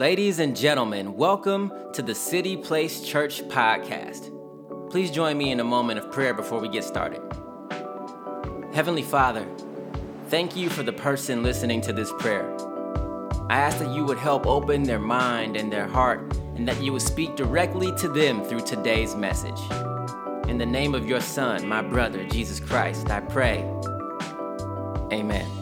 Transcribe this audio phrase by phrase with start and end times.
[0.00, 4.30] Ladies and gentlemen, welcome to the City Place Church podcast.
[4.90, 7.20] Please join me in a moment of prayer before we get started.
[8.72, 9.46] Heavenly Father,
[10.28, 12.50] thank you for the person listening to this prayer.
[13.50, 16.94] I ask that you would help open their mind and their heart, and that you
[16.94, 19.60] would speak directly to them through today's message.
[20.48, 23.70] In the name of your Son, my brother, Jesus Christ, I pray.
[25.12, 25.59] Amen.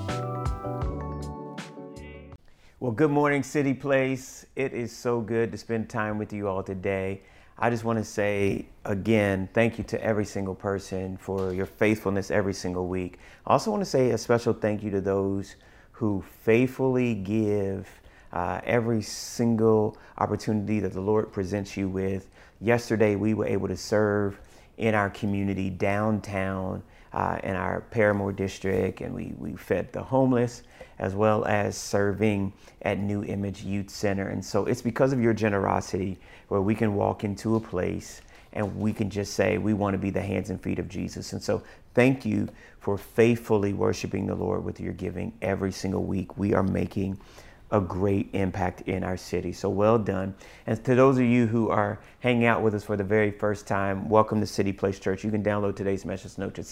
[2.88, 4.46] Well, good morning, City Place.
[4.56, 7.20] It is so good to spend time with you all today.
[7.58, 12.30] I just want to say again, thank you to every single person for your faithfulness
[12.30, 13.18] every single week.
[13.46, 15.56] I also want to say a special thank you to those
[15.92, 17.86] who faithfully give
[18.32, 22.30] uh, every single opportunity that the Lord presents you with.
[22.58, 24.40] Yesterday, we were able to serve
[24.78, 26.82] in our community downtown
[27.12, 30.62] uh, in our Parramore district, and we, we fed the homeless
[30.98, 32.52] as well as serving
[32.82, 34.28] at New Image Youth Center.
[34.28, 38.20] And so it's because of your generosity where we can walk into a place
[38.52, 41.32] and we can just say, we want to be the hands and feet of Jesus.
[41.32, 41.62] And so
[41.94, 42.48] thank you
[42.80, 46.38] for faithfully worshiping the Lord with your giving every single week.
[46.38, 47.18] We are making
[47.70, 49.52] a great impact in our city.
[49.52, 50.34] So well done.
[50.66, 53.66] And to those of you who are hanging out with us for the very first
[53.66, 55.22] time, welcome to City Place Church.
[55.22, 56.64] You can download today's message notes at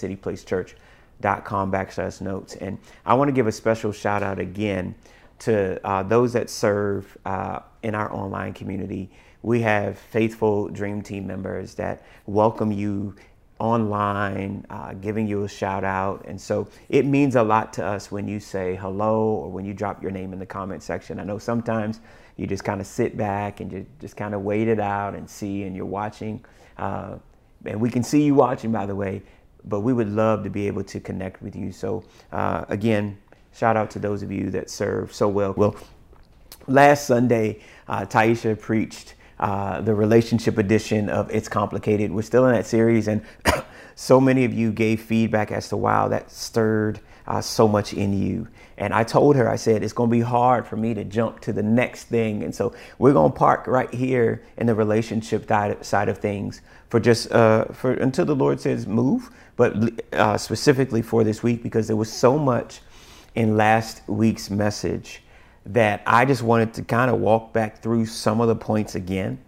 [1.20, 2.56] cityplacechurch.com backslash notes.
[2.56, 4.94] And I want to give a special shout out again
[5.40, 9.10] to uh, those that serve uh, in our online community.
[9.42, 13.14] We have faithful Dream Team members that welcome you
[13.58, 16.24] online, uh, giving you a shout out.
[16.26, 19.72] And so it means a lot to us when you say hello or when you
[19.72, 21.20] drop your name in the comment section.
[21.20, 22.00] I know sometimes
[22.36, 25.28] you just kind of sit back and you just kind of wait it out and
[25.28, 26.44] see, and you're watching.
[26.76, 27.16] Uh,
[27.64, 29.22] and we can see you watching, by the way,
[29.66, 31.72] but we would love to be able to connect with you.
[31.72, 33.18] So, uh, again,
[33.52, 35.54] shout out to those of you that serve so well.
[35.56, 35.76] Well,
[36.66, 42.10] last Sunday, uh, Taisha preached uh, the relationship edition of It's Complicated.
[42.10, 43.22] We're still in that series, and
[43.94, 48.12] so many of you gave feedback as to wow, that stirred uh, so much in
[48.12, 48.48] you.
[48.78, 51.40] And I told her, I said, it's going to be hard for me to jump
[51.40, 52.42] to the next thing.
[52.42, 55.48] And so we're going to park right here in the relationship
[55.82, 59.74] side of things for just uh, for until the Lord says move, but
[60.12, 62.80] uh, specifically for this week because there was so much
[63.34, 65.22] in last week's message
[65.66, 69.38] that I just wanted to kind of walk back through some of the points again.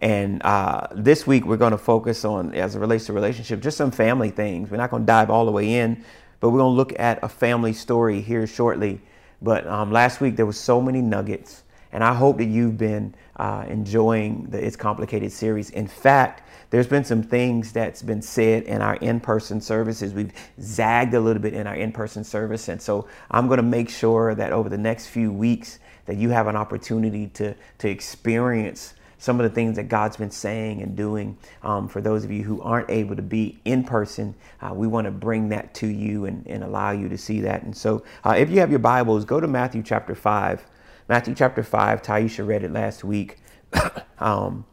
[0.00, 3.76] And uh, this week we're going to focus on, as it relates to relationship, just
[3.76, 4.70] some family things.
[4.70, 6.04] We're not going to dive all the way in,
[6.40, 9.00] but we're going to look at a family story here shortly.
[9.42, 13.14] But um, last week there was so many nuggets, and I hope that you've been
[13.36, 15.70] uh, enjoying the It's Complicated series.
[15.70, 20.12] In fact, there's been some things that's been said in our in-person services.
[20.12, 23.88] We've zagged a little bit in our in-person service, and so I'm going to make
[23.88, 28.94] sure that over the next few weeks that you have an opportunity to to experience
[29.18, 31.36] some of the things that God's been saying and doing.
[31.62, 35.06] Um, for those of you who aren't able to be in person, uh, we want
[35.06, 37.62] to bring that to you and, and allow you to see that.
[37.62, 40.64] And so, uh, if you have your Bibles, go to Matthew chapter 5.
[41.08, 43.38] Matthew chapter 5, Taisha read it last week.
[44.18, 44.64] um,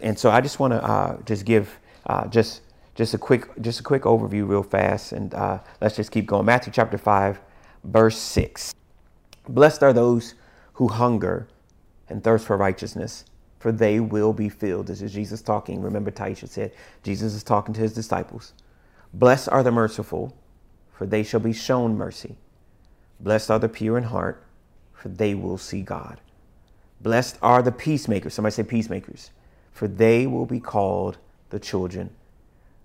[0.00, 2.62] and so I just want to uh, just give uh, just
[2.94, 6.46] just a quick just a quick overview real fast, and uh, let's just keep going.
[6.46, 7.40] Matthew chapter five,
[7.84, 8.72] verse six.
[9.48, 10.34] Blessed are those
[10.74, 11.48] who hunger
[12.08, 13.24] and thirst for righteousness,
[13.58, 14.86] for they will be filled.
[14.86, 15.82] This is Jesus talking.
[15.82, 16.72] Remember, Taisha said
[17.02, 18.54] Jesus is talking to his disciples.
[19.12, 20.36] Blessed are the merciful,
[20.92, 22.36] for they shall be shown mercy.
[23.20, 24.45] Blessed are the pure in heart,
[24.96, 26.20] for they will see God.
[27.00, 28.34] Blessed are the peacemakers.
[28.34, 29.30] Somebody say peacemakers
[29.76, 31.18] for they will be called
[31.50, 32.08] the children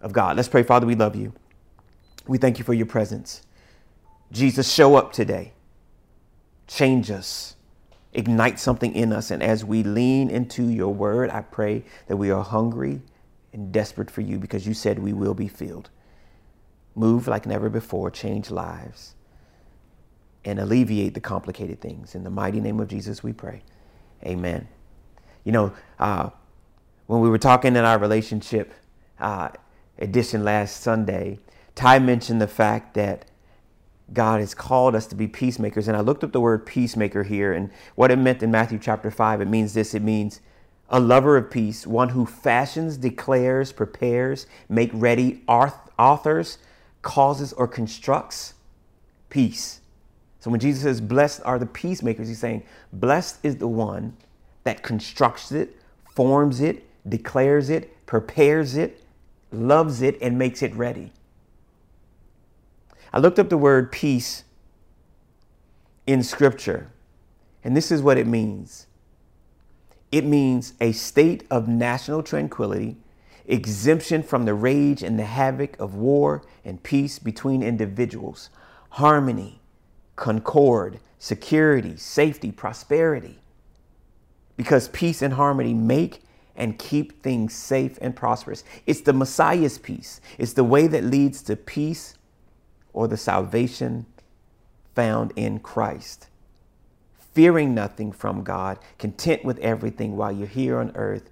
[0.01, 0.35] of God.
[0.35, 0.61] Let's pray.
[0.61, 1.31] Father, we love you.
[2.27, 3.43] We thank you for your presence.
[4.29, 5.53] Jesus, show up today.
[6.67, 7.55] Change us.
[8.11, 9.31] Ignite something in us.
[9.31, 13.01] And as we lean into your word, I pray that we are hungry
[13.53, 15.89] and desperate for you because you said we will be filled.
[16.93, 19.15] Move like never before, change lives,
[20.43, 22.15] and alleviate the complicated things.
[22.15, 23.61] In the mighty name of Jesus, we pray.
[24.23, 24.67] Amen.
[25.43, 26.29] You know, uh,
[27.07, 28.73] when we were talking in our relationship
[29.19, 29.49] uh,
[29.97, 31.39] edition last Sunday,
[31.75, 33.25] Ty mentioned the fact that
[34.13, 35.87] God has called us to be peacemakers.
[35.87, 39.09] And I looked up the word peacemaker here and what it meant in Matthew chapter
[39.09, 39.41] 5.
[39.41, 40.41] It means this it means
[40.89, 46.57] a lover of peace, one who fashions, declares, prepares, make ready, authors,
[47.01, 48.53] causes, or constructs
[49.29, 49.80] peace.
[50.41, 54.17] So when Jesus says, Blessed are the peacemakers, he's saying, Blessed is the one
[54.65, 55.77] that constructs it,
[56.15, 59.01] forms it, declares it, prepares it,
[59.51, 61.13] loves it, and makes it ready.
[63.13, 64.43] I looked up the word peace
[66.07, 66.89] in Scripture,
[67.63, 68.85] and this is what it means
[70.11, 72.97] It means a state of national tranquility,
[73.47, 78.51] exemption from the rage and the havoc of war and peace between individuals,
[78.91, 79.60] harmony,
[80.21, 83.39] concord, security, safety, prosperity.
[84.55, 86.21] Because peace and harmony make
[86.55, 88.63] and keep things safe and prosperous.
[88.85, 90.21] It's the Messiah's peace.
[90.37, 92.13] It's the way that leads to peace
[92.93, 94.05] or the salvation
[94.93, 96.27] found in Christ.
[97.33, 101.31] Fearing nothing from God, content with everything while you're here on earth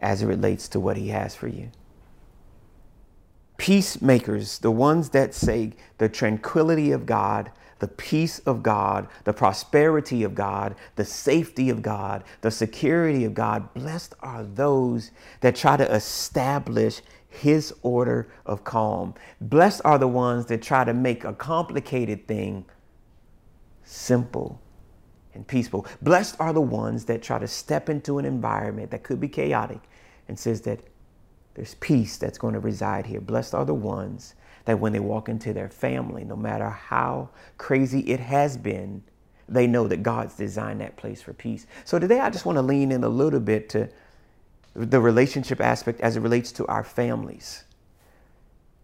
[0.00, 1.70] as it relates to what He has for you.
[3.56, 10.22] Peacemakers, the ones that say the tranquility of God, the peace of God, the prosperity
[10.22, 13.72] of God, the safety of God, the security of God.
[13.74, 15.10] Blessed are those
[15.40, 19.14] that try to establish his order of calm.
[19.40, 22.64] Blessed are the ones that try to make a complicated thing
[23.84, 24.60] simple
[25.34, 25.86] and peaceful.
[26.00, 29.80] Blessed are the ones that try to step into an environment that could be chaotic
[30.28, 30.80] and says that
[31.56, 33.20] there's peace that's going to reside here.
[33.20, 34.34] Blessed are the ones
[34.66, 39.02] that when they walk into their family, no matter how crazy it has been,
[39.48, 41.66] they know that God's designed that place for peace.
[41.86, 43.88] So today I just want to lean in a little bit to
[44.74, 47.64] the relationship aspect as it relates to our families.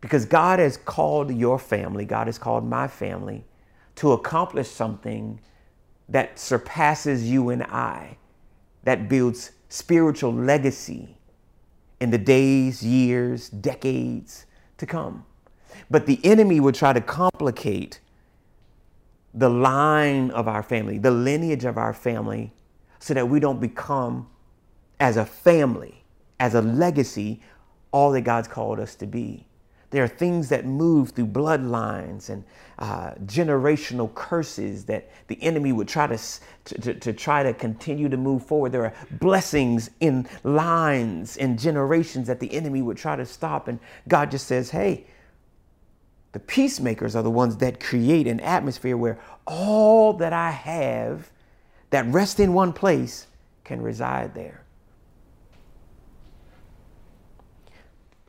[0.01, 3.45] Because God has called your family, God has called my family
[3.97, 5.41] to accomplish something
[6.09, 8.17] that surpasses you and I,
[8.85, 11.19] that builds spiritual legacy
[12.03, 14.47] in the days, years, decades
[14.77, 15.25] to come.
[15.89, 18.01] But the enemy would try to complicate
[19.33, 22.53] the line of our family, the lineage of our family,
[22.99, 24.29] so that we don't become
[24.99, 26.03] as a family,
[26.41, 27.41] as a legacy,
[27.93, 29.47] all that God's called us to be.
[29.93, 32.43] There are things that move through bloodlines and
[32.79, 36.19] uh, generational curses that the enemy would try to,
[36.65, 38.73] to, to try to continue to move forward.
[38.73, 43.69] There are blessings in lines and generations that the enemy would try to stop.
[43.69, 43.79] And
[44.09, 45.05] God just says, hey,
[46.33, 51.31] the peacemakers are the ones that create an atmosphere where all that I have
[51.91, 53.27] that rest in one place
[53.65, 54.62] can reside there.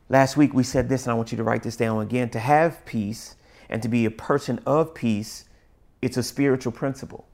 [0.08, 2.28] Last week we said this, and I want you to write this down again.
[2.30, 3.36] To have peace
[3.68, 5.44] and to be a person of peace,
[6.02, 7.26] it's a spiritual principle.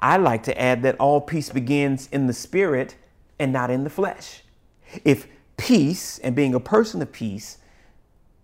[0.00, 2.96] I like to add that all peace begins in the spirit
[3.38, 4.42] and not in the flesh.
[5.04, 5.26] If
[5.56, 7.58] peace and being a person of peace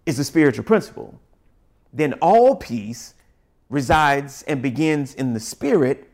[0.06, 1.20] is a spiritual principle,
[1.92, 3.14] then all peace
[3.68, 6.08] resides and begins in the spirit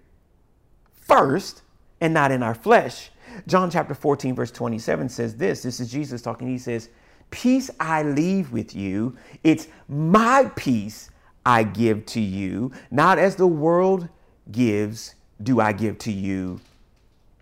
[0.92, 1.62] first
[2.00, 3.10] and not in our flesh.
[3.46, 5.62] John chapter 14, verse 27 says this.
[5.62, 6.48] This is Jesus talking.
[6.48, 6.90] He says,
[7.30, 9.16] Peace I leave with you.
[9.44, 11.10] It's my peace
[11.44, 12.72] I give to you.
[12.90, 14.08] Not as the world
[14.50, 16.60] gives, do I give to you.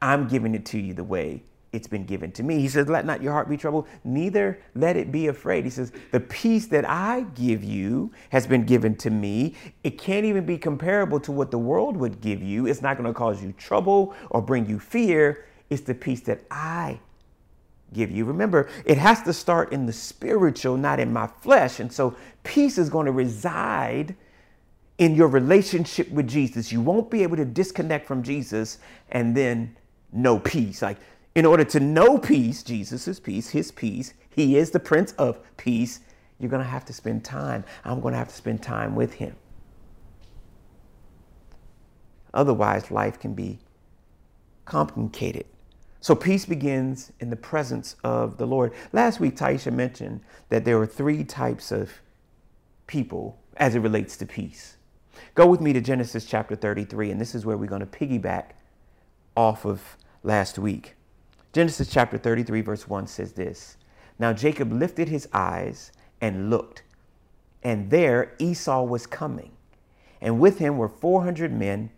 [0.02, 1.42] I'm giving it to you the way
[1.76, 2.58] it's been given to me.
[2.58, 5.64] He says, Let not your heart be troubled, neither let it be afraid.
[5.64, 9.54] He says, The peace that I give you has been given to me.
[9.84, 12.66] It can't even be comparable to what the world would give you.
[12.66, 15.44] It's not going to cause you trouble or bring you fear.
[15.70, 17.00] It's the peace that I
[17.92, 18.24] give you.
[18.24, 21.80] Remember, it has to start in the spiritual, not in my flesh.
[21.80, 24.14] And so peace is going to reside
[24.98, 26.72] in your relationship with Jesus.
[26.72, 28.78] You won't be able to disconnect from Jesus
[29.10, 29.76] and then
[30.12, 30.82] know peace.
[30.82, 30.98] Like,
[31.34, 36.00] in order to know peace, Jesus' peace, his peace, he is the Prince of Peace,
[36.38, 37.64] you're going to have to spend time.
[37.84, 39.36] I'm going to have to spend time with him.
[42.34, 43.58] Otherwise, life can be
[44.66, 45.46] complicated.
[46.06, 48.72] So peace begins in the presence of the Lord.
[48.92, 50.20] Last week, Taisha mentioned
[50.50, 51.90] that there are three types of
[52.86, 54.76] people as it relates to peace.
[55.34, 58.50] Go with me to Genesis chapter 33, and this is where we're going to piggyback
[59.36, 60.94] off of last week.
[61.52, 63.76] Genesis chapter 33, verse 1 says this
[64.16, 66.84] Now Jacob lifted his eyes and looked,
[67.64, 69.50] and there Esau was coming,
[70.20, 71.90] and with him were 400 men.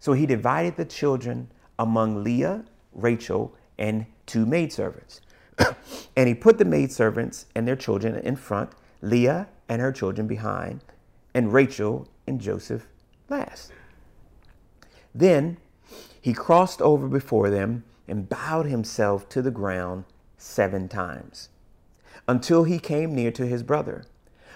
[0.00, 5.20] So he divided the children among Leah Rachel, and two maidservants.
[6.16, 8.70] and he put the maidservants and their children in front,
[9.02, 10.80] Leah and her children behind,
[11.34, 12.86] and Rachel and Joseph
[13.28, 13.72] last.
[15.14, 15.58] Then
[16.20, 20.04] he crossed over before them and bowed himself to the ground
[20.36, 21.48] seven times
[22.26, 24.04] until he came near to his brother.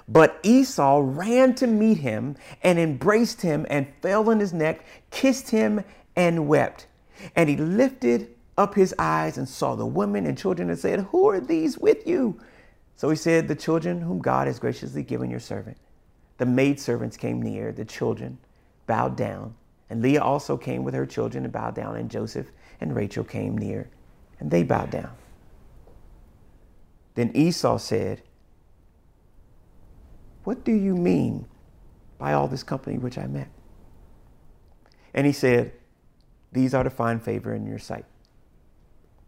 [0.09, 5.50] But Esau ran to meet him and embraced him and fell on his neck, kissed
[5.50, 5.85] him,
[6.16, 6.88] and wept.
[7.37, 11.28] And he lifted up his eyes and saw the women and children and said, Who
[11.28, 12.38] are these with you?
[12.96, 15.76] So he said, The children whom God has graciously given your servant.
[16.38, 18.38] The maidservants came near, the children
[18.87, 19.54] bowed down
[19.90, 23.56] And Leah also came with her children and bowed down, and Joseph and Rachel came
[23.56, 23.88] near,
[24.38, 25.10] and they bowed down.
[27.14, 28.22] Then Esau said,
[30.44, 31.46] What do you mean
[32.18, 33.48] by all this company which I met?
[35.14, 35.72] And he said,
[36.52, 38.04] These are to find favor in your sight.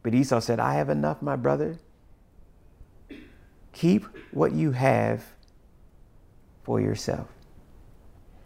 [0.03, 1.79] But Esau said, I have enough, my brother.
[3.73, 5.25] Keep what you have
[6.63, 7.29] for yourself.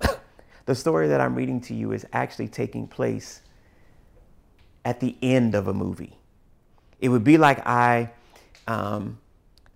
[0.66, 3.40] the story that I'm reading to you is actually taking place
[4.84, 6.18] at the end of a movie.
[7.00, 8.10] It would be like I
[8.66, 9.18] um,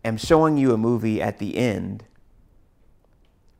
[0.04, 2.04] am showing you a movie at the end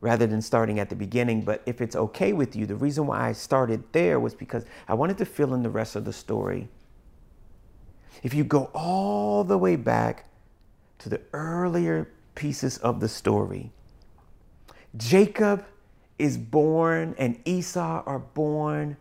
[0.01, 1.41] rather than starting at the beginning.
[1.41, 4.93] But if it's okay with you, the reason why I started there was because I
[4.93, 6.69] wanted to fill in the rest of the story.
[8.23, 10.25] If you go all the way back
[10.99, 13.71] to the earlier pieces of the story,
[14.97, 15.65] Jacob
[16.17, 18.97] is born and Esau are born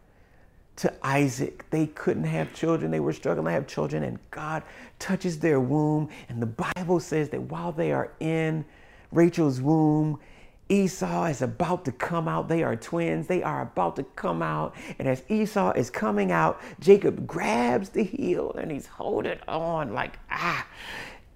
[0.76, 1.64] to Isaac.
[1.70, 2.92] They couldn't have children.
[2.92, 4.62] They were struggling to have children, and God
[5.00, 6.08] touches their womb.
[6.28, 8.64] And the Bible says that while they are in
[9.10, 10.20] Rachel's womb,
[10.68, 12.48] Esau is about to come out.
[12.48, 13.26] They are twins.
[13.26, 14.74] They are about to come out.
[14.98, 20.18] And as Esau is coming out, Jacob grabs the heel and he's holding on like,
[20.30, 20.66] ah,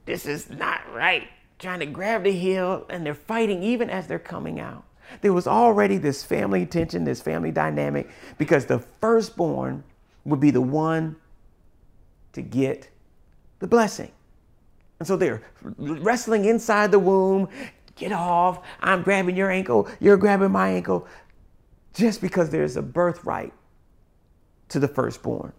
[0.04, 1.28] this is not right.
[1.58, 4.82] Trying to grab the heel, and they're fighting even as they're coming out.
[5.20, 9.84] There was already this family tension, this family dynamic, because the firstborn
[10.24, 11.14] would be the one
[12.32, 12.88] to get
[13.60, 14.10] the blessing.
[14.98, 15.42] And so they're
[15.78, 17.48] wrestling inside the womb.
[18.02, 18.58] Get off.
[18.80, 19.88] I'm grabbing your ankle.
[20.00, 21.06] You're grabbing my ankle.
[21.94, 23.52] Just because there's a birthright
[24.70, 25.52] to the firstborn.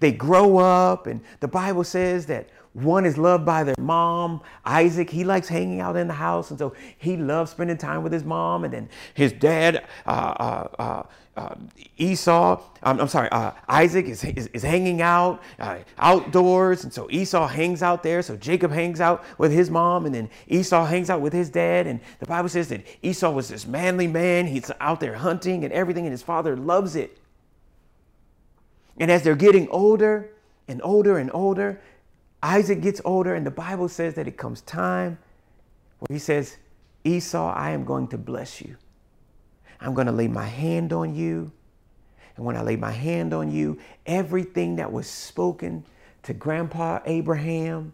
[0.00, 4.40] They grow up, and the Bible says that one is loved by their mom.
[4.64, 8.14] Isaac, he likes hanging out in the house, and so he loves spending time with
[8.14, 8.64] his mom.
[8.64, 11.02] And then his dad, uh, uh, uh,
[11.36, 11.54] uh
[11.96, 17.08] Esau, um, I'm sorry, uh, Isaac is, is, is, hanging out uh, outdoors, and so
[17.10, 18.22] Esau hangs out there.
[18.22, 21.86] So Jacob hangs out with his mom, and then Esau hangs out with his dad.
[21.86, 24.46] And the Bible says that Esau was this manly man.
[24.46, 27.18] He's out there hunting and everything, and his father loves it.
[28.98, 30.30] And as they're getting older
[30.68, 31.80] and older and older,
[32.42, 35.18] Isaac gets older, and the Bible says that it comes time
[36.00, 36.56] where he says,
[37.04, 38.76] Esau, I am going to bless you.
[39.82, 41.52] I'm going to lay my hand on you.
[42.36, 45.84] And when I lay my hand on you, everything that was spoken
[46.22, 47.92] to Grandpa Abraham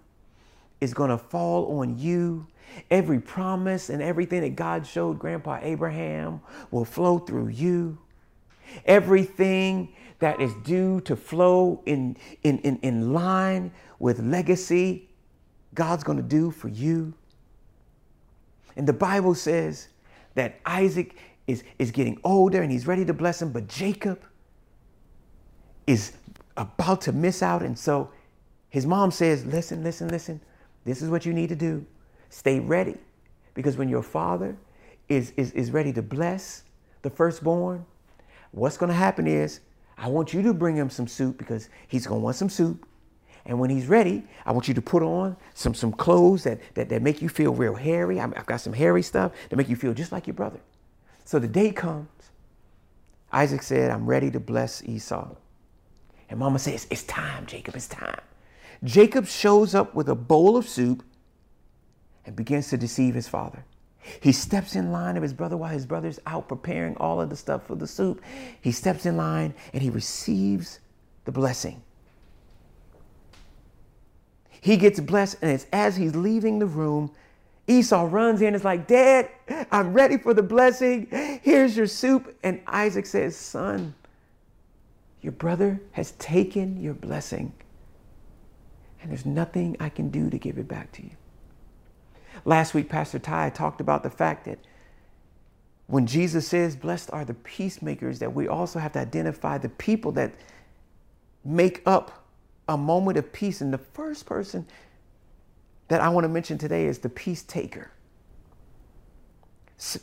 [0.80, 2.47] is going to fall on you.
[2.90, 6.40] Every promise and everything that God showed Grandpa Abraham
[6.71, 7.99] will flow through you.
[8.85, 15.09] Everything that is due to flow in, in, in, in line with legacy
[15.75, 17.14] God's going to do for you.
[18.76, 19.88] And the Bible says
[20.35, 21.16] that Isaac
[21.49, 24.23] is, is getting older and he's ready to bless him, but Jacob
[25.88, 26.12] is
[26.57, 27.62] about to miss out.
[27.62, 28.11] And so
[28.69, 30.40] his mom says, Listen, listen, listen.
[30.85, 31.85] This is what you need to do.
[32.28, 32.97] Stay ready.
[33.55, 34.57] Because when your father
[35.09, 36.62] is, is, is ready to bless
[37.02, 37.85] the firstborn,
[38.52, 39.61] what's going to happen is
[39.97, 42.87] I want you to bring him some soup because he's going to want some soup.
[43.47, 46.90] And when he's ready, I want you to put on some, some clothes that, that,
[46.90, 48.21] that make you feel real hairy.
[48.21, 50.61] I've got some hairy stuff that make you feel just like your brother.
[51.28, 52.08] So the day comes.
[53.30, 55.28] Isaac said, I'm ready to bless Esau.
[56.30, 58.23] And mama says, It's time, Jacob, it's time.
[58.82, 61.02] Jacob shows up with a bowl of soup
[62.25, 63.62] and begins to deceive his father.
[64.23, 67.37] He steps in line of his brother while his brother's out preparing all of the
[67.37, 68.23] stuff for the soup.
[68.62, 70.80] He steps in line and he receives
[71.26, 71.82] the blessing.
[74.62, 77.12] He gets blessed, and it's as he's leaving the room,
[77.68, 79.28] Esau runs in and is like, Dad,
[79.70, 81.06] I'm ready for the blessing.
[81.42, 82.34] Here's your soup.
[82.42, 83.94] And Isaac says, Son,
[85.20, 87.52] your brother has taken your blessing,
[89.02, 91.10] and there's nothing I can do to give it back to you.
[92.44, 94.58] Last week, Pastor Ty talked about the fact that
[95.87, 100.12] when Jesus says, Blessed are the peacemakers, that we also have to identify the people
[100.12, 100.32] that
[101.44, 102.26] make up
[102.68, 103.60] a moment of peace.
[103.60, 104.66] And the first person
[105.88, 107.90] that I want to mention today is the peace taker.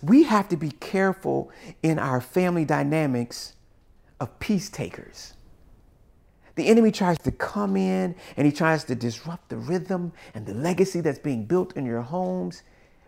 [0.02, 1.52] We have to be careful
[1.84, 3.54] in our family dynamics
[4.20, 5.34] of peace takers.
[6.56, 10.54] The enemy tries to come in and he tries to disrupt the rhythm and the
[10.54, 12.64] legacy that's being built in your homes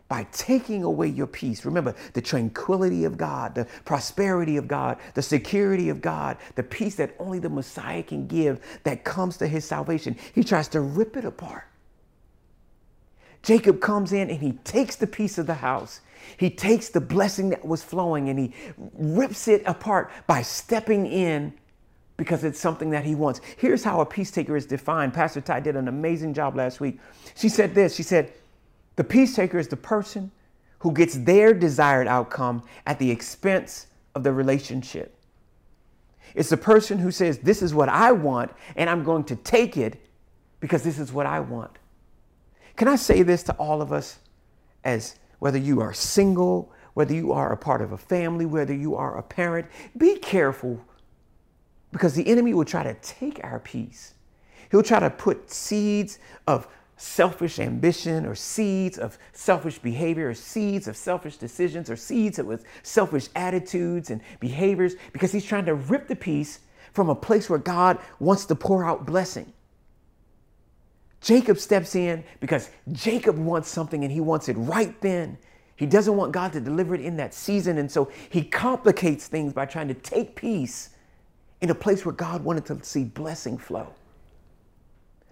[0.10, 1.66] by taking away your peace.
[1.66, 6.96] Remember, the tranquility of God, the prosperity of God, the security of God, the peace
[6.96, 10.18] that only the Messiah can give that comes to his salvation.
[10.34, 11.67] He tries to rip it apart.
[13.44, 16.02] Jacob comes in and he takes the piece of the house.
[16.38, 18.54] He takes the blessing that was flowing and he
[18.94, 21.54] rips it apart by stepping in
[22.18, 23.40] because it's something that he wants.
[23.58, 25.14] Here's how a peace taker is defined.
[25.14, 27.00] Pastor Ty did an amazing job last week.
[27.36, 28.34] She said this She said,
[28.96, 30.32] The peace taker is the person
[30.80, 35.16] who gets their desired outcome at the expense of the relationship.
[36.36, 39.78] It's the person who says, This is what I want, and I'm going to take
[39.78, 40.02] it
[40.60, 41.72] because this is what I want.
[42.78, 44.20] Can I say this to all of us
[44.84, 48.96] as whether you are single, whether you are a part of a family, whether you
[48.96, 49.68] are a parent,
[49.98, 50.80] be careful
[51.92, 54.14] because the enemy will try to take our peace.
[54.70, 56.68] He'll try to put seeds of
[56.98, 62.64] selfish ambition or seeds of selfish behavior or seeds of selfish decisions or seeds of
[62.84, 66.60] selfish attitudes and behaviors because he's trying to rip the peace
[66.94, 69.52] from a place where God wants to pour out blessing.
[71.22, 75.38] Jacob steps in because Jacob wants something and he wants it right then.
[75.76, 77.78] He doesn't want God to deliver it in that season.
[77.78, 80.90] And so he complicates things by trying to take peace
[81.62, 83.94] in a place where God wanted to see blessing flow.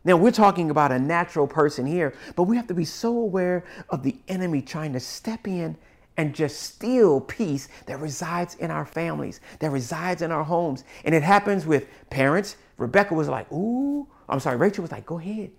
[0.03, 3.65] Now, we're talking about a natural person here, but we have to be so aware
[3.89, 5.75] of the enemy trying to step in
[6.17, 10.83] and just steal peace that resides in our families, that resides in our homes.
[11.03, 12.55] And it happens with parents.
[12.77, 15.49] Rebecca was like, Ooh, I'm sorry, Rachel was like, Go ahead,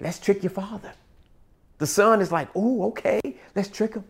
[0.00, 0.92] let's trick your father.
[1.78, 3.20] The son is like, Ooh, okay,
[3.54, 4.04] let's trick him.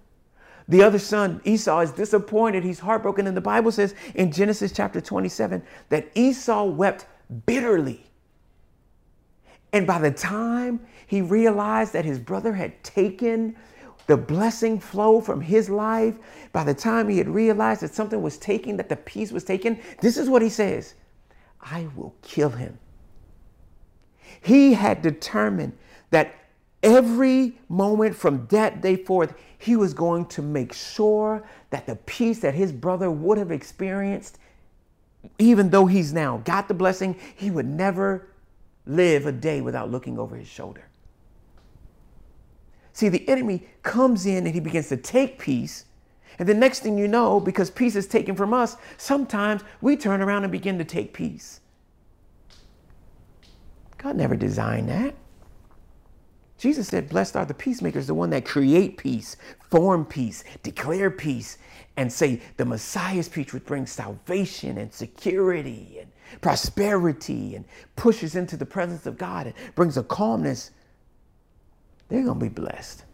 [0.68, 2.62] The other son, Esau, is disappointed.
[2.62, 3.26] He's heartbroken.
[3.26, 7.06] And the Bible says in Genesis chapter 27 that Esau wept
[7.46, 8.10] bitterly
[9.72, 13.56] and by the time he realized that his brother had taken
[14.06, 16.16] the blessing flow from his life,
[16.52, 19.78] by the time he had realized that something was taken, that the peace was taken,
[20.00, 20.94] this is what he says
[21.60, 22.78] I will kill him.
[24.40, 25.76] He had determined
[26.10, 26.34] that
[26.82, 32.40] every moment from that day forth, he was going to make sure that the peace
[32.40, 34.38] that his brother would have experienced,
[35.38, 38.28] even though he's now got the blessing, he would never
[38.86, 40.84] live a day without looking over his shoulder.
[42.92, 45.84] See, the enemy comes in and he begins to take peace.
[46.38, 50.22] And the next thing you know, because peace is taken from us, sometimes we turn
[50.22, 51.59] around and begin to take peace.
[54.00, 55.14] God never designed that.
[56.58, 59.36] Jesus said, Blessed are the peacemakers, the one that create peace,
[59.70, 61.58] form peace, declare peace,
[61.96, 66.10] and say the Messiah's peace would bring salvation and security and
[66.40, 70.70] prosperity and pushes into the presence of God and brings a calmness,
[72.08, 73.04] they're going to be blessed.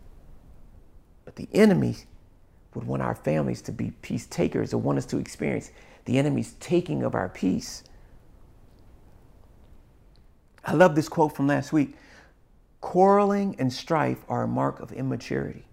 [1.24, 1.96] But the enemy
[2.74, 5.70] would want our families to be peace takers or want us to experience
[6.04, 7.84] the enemy's taking of our peace.
[10.66, 11.94] I love this quote from last week
[12.80, 15.64] quarreling and strife are a mark of immaturity.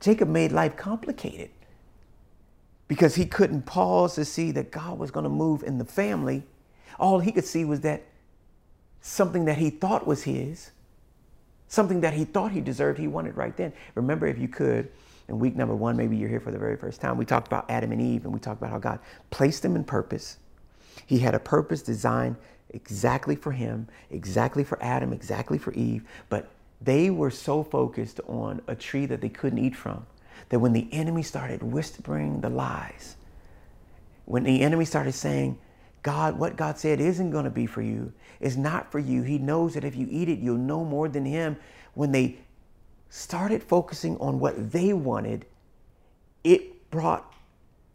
[0.00, 1.50] Jacob made life complicated
[2.88, 6.42] because he couldn't pause to see that God was going to move in the family.
[6.98, 8.02] All he could see was that
[9.00, 10.72] something that he thought was his,
[11.68, 13.72] something that he thought he deserved, he wanted right then.
[13.94, 14.90] Remember, if you could,
[15.28, 17.70] in week number one, maybe you're here for the very first time, we talked about
[17.70, 18.98] Adam and Eve and we talked about how God
[19.30, 20.38] placed them in purpose.
[21.06, 22.36] He had a purpose designed
[22.74, 26.48] exactly for him, exactly for Adam, exactly for Eve, but
[26.80, 30.06] they were so focused on a tree that they couldn't eat from
[30.48, 33.16] that when the enemy started whispering the lies,
[34.24, 35.58] when the enemy started saying,
[36.02, 39.22] God, what God said isn't going to be for you, is not for you.
[39.22, 41.56] He knows that if you eat it, you'll know more than Him.
[41.94, 42.38] When they
[43.10, 45.44] started focusing on what they wanted,
[46.42, 47.34] it brought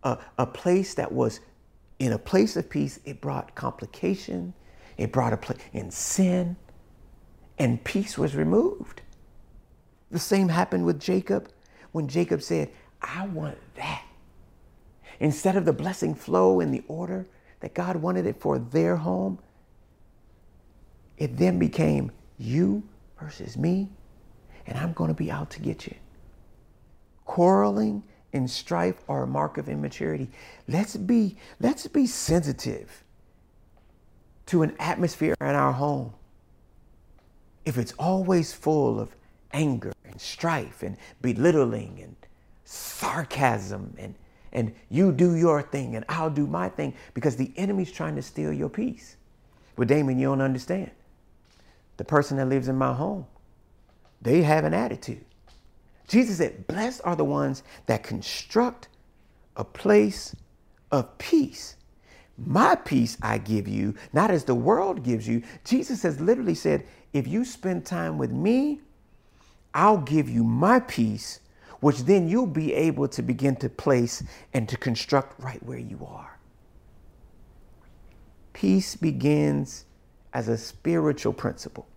[0.04, 1.40] a, a place that was
[1.98, 4.54] in a place of peace, it brought complication,
[4.98, 6.56] it brought a place in sin,
[7.58, 9.02] and peace was removed.
[10.12, 11.50] The same happened with Jacob
[11.92, 12.70] when Jacob said,
[13.02, 14.04] I want that.
[15.20, 17.26] Instead of the blessing flow in the order
[17.62, 19.40] that God wanted it for their home,
[21.18, 22.84] it then became you
[23.20, 23.90] versus me,
[24.68, 25.96] and I'm going to be out to get you.
[27.24, 28.04] Quarreling
[28.34, 30.30] and strife are a mark of immaturity.
[30.68, 33.05] Let's be, let's be sensitive
[34.48, 36.14] to an atmosphere in our home.
[37.66, 39.16] If it's always full of
[39.52, 42.16] anger and strife and belittling and
[42.66, 44.16] sarcasm and
[44.52, 48.22] and you do your thing and I'll do my thing because the enemy's trying to
[48.22, 49.18] steal your peace.
[49.78, 50.92] Well, Damon, you don't understand.
[51.98, 53.26] The person that lives in my home,
[54.22, 55.26] they have an attitude.
[56.08, 58.88] Jesus said, Blessed are the ones that construct
[59.58, 60.34] a place
[60.92, 61.76] of peace.
[62.38, 65.44] My peace I give you, not as the world gives you.
[65.64, 68.82] Jesus has literally said, If you spend time with me,
[69.74, 71.40] I'll give you my peace,
[71.80, 76.06] which then you'll be able to begin to place and to construct right where you
[76.10, 76.38] are.
[78.54, 79.86] Peace begins
[80.34, 81.88] as a spiritual principle.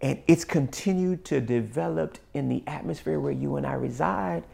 [0.00, 4.44] And it's continued to develop in the atmosphere where you and I reside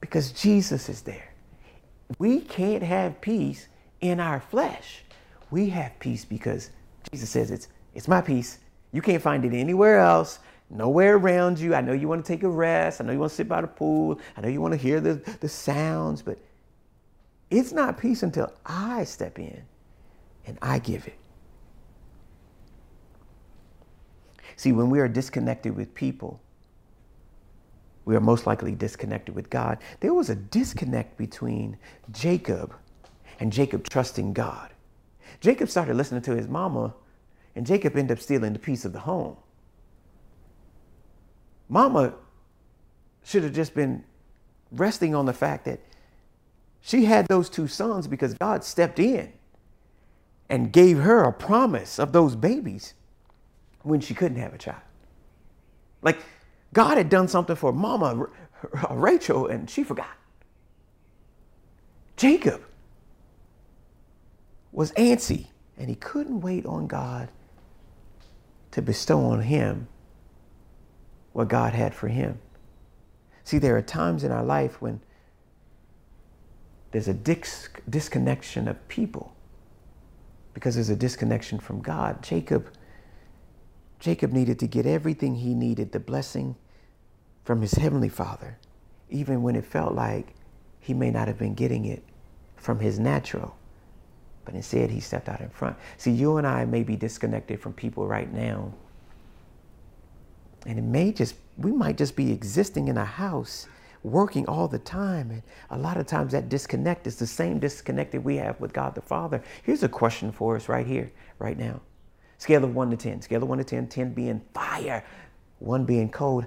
[0.00, 1.31] because Jesus is there.
[2.18, 3.68] We can't have peace
[4.00, 5.02] in our flesh.
[5.50, 6.70] We have peace because
[7.10, 8.58] Jesus says it's it's my peace.
[8.92, 10.38] You can't find it anywhere else,
[10.70, 11.74] nowhere around you.
[11.74, 13.00] I know you want to take a rest.
[13.00, 14.20] I know you want to sit by the pool.
[14.36, 16.38] I know you want to hear the, the sounds, but
[17.50, 19.62] it's not peace until I step in
[20.46, 21.18] and I give it.
[24.56, 26.40] See, when we are disconnected with people,
[28.04, 29.78] we are most likely disconnected with God.
[30.00, 31.78] There was a disconnect between
[32.10, 32.74] Jacob
[33.38, 34.70] and Jacob trusting God.
[35.40, 36.94] Jacob started listening to his mama,
[37.54, 39.36] and Jacob ended up stealing the piece of the home.
[41.68, 42.14] Mama
[43.24, 44.04] should have just been
[44.72, 45.80] resting on the fact that
[46.80, 49.32] she had those two sons because God stepped in
[50.48, 52.94] and gave her a promise of those babies
[53.82, 54.82] when she couldn't have a child.
[56.02, 56.18] Like
[56.72, 58.26] God had done something for Mama
[58.90, 60.16] Rachel and she forgot.
[62.16, 62.62] Jacob
[64.70, 67.28] was antsy and he couldn't wait on God
[68.70, 69.88] to bestow on him
[71.32, 72.38] what God had for him.
[73.44, 75.00] See, there are times in our life when
[76.92, 79.34] there's a dis- disconnection of people
[80.54, 82.22] because there's a disconnection from God.
[82.22, 82.68] Jacob
[84.02, 86.56] Jacob needed to get everything he needed, the blessing
[87.44, 88.58] from his heavenly father,
[89.10, 90.34] even when it felt like
[90.80, 92.02] he may not have been getting it
[92.56, 93.56] from his natural.
[94.44, 95.76] But instead, he stepped out in front.
[95.98, 98.74] See, you and I may be disconnected from people right now.
[100.66, 103.68] And it may just, we might just be existing in a house,
[104.02, 105.30] working all the time.
[105.30, 108.72] And a lot of times that disconnect is the same disconnect that we have with
[108.72, 109.44] God the Father.
[109.62, 111.80] Here's a question for us right here, right now.
[112.42, 113.22] Scale of 1 to 10.
[113.22, 115.04] Scale of 1 to 10, 10 being fire,
[115.60, 116.44] 1 being cold.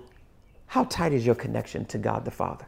[0.65, 2.65] How tight is your connection to God the Father?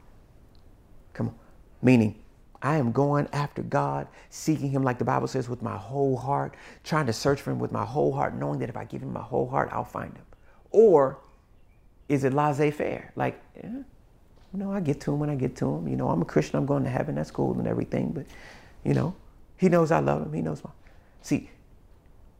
[1.12, 1.36] Come on.
[1.82, 2.24] Meaning,
[2.62, 6.56] I am going after God, seeking Him, like the Bible says, with my whole heart,
[6.86, 9.12] trying to search for Him with my whole heart, knowing that if I give Him
[9.12, 10.24] my whole heart, I'll find Him.
[10.72, 11.20] Or
[12.08, 13.12] is it laissez faire?
[13.18, 13.84] Like, yeah, you
[14.54, 15.90] know, I get to Him when I get to Him.
[15.90, 18.26] You know, I'm a Christian, I'm going to heaven, that's cool and everything, but,
[18.86, 19.14] you know,
[19.58, 20.70] He knows I love Him, He knows my.
[21.24, 21.50] See,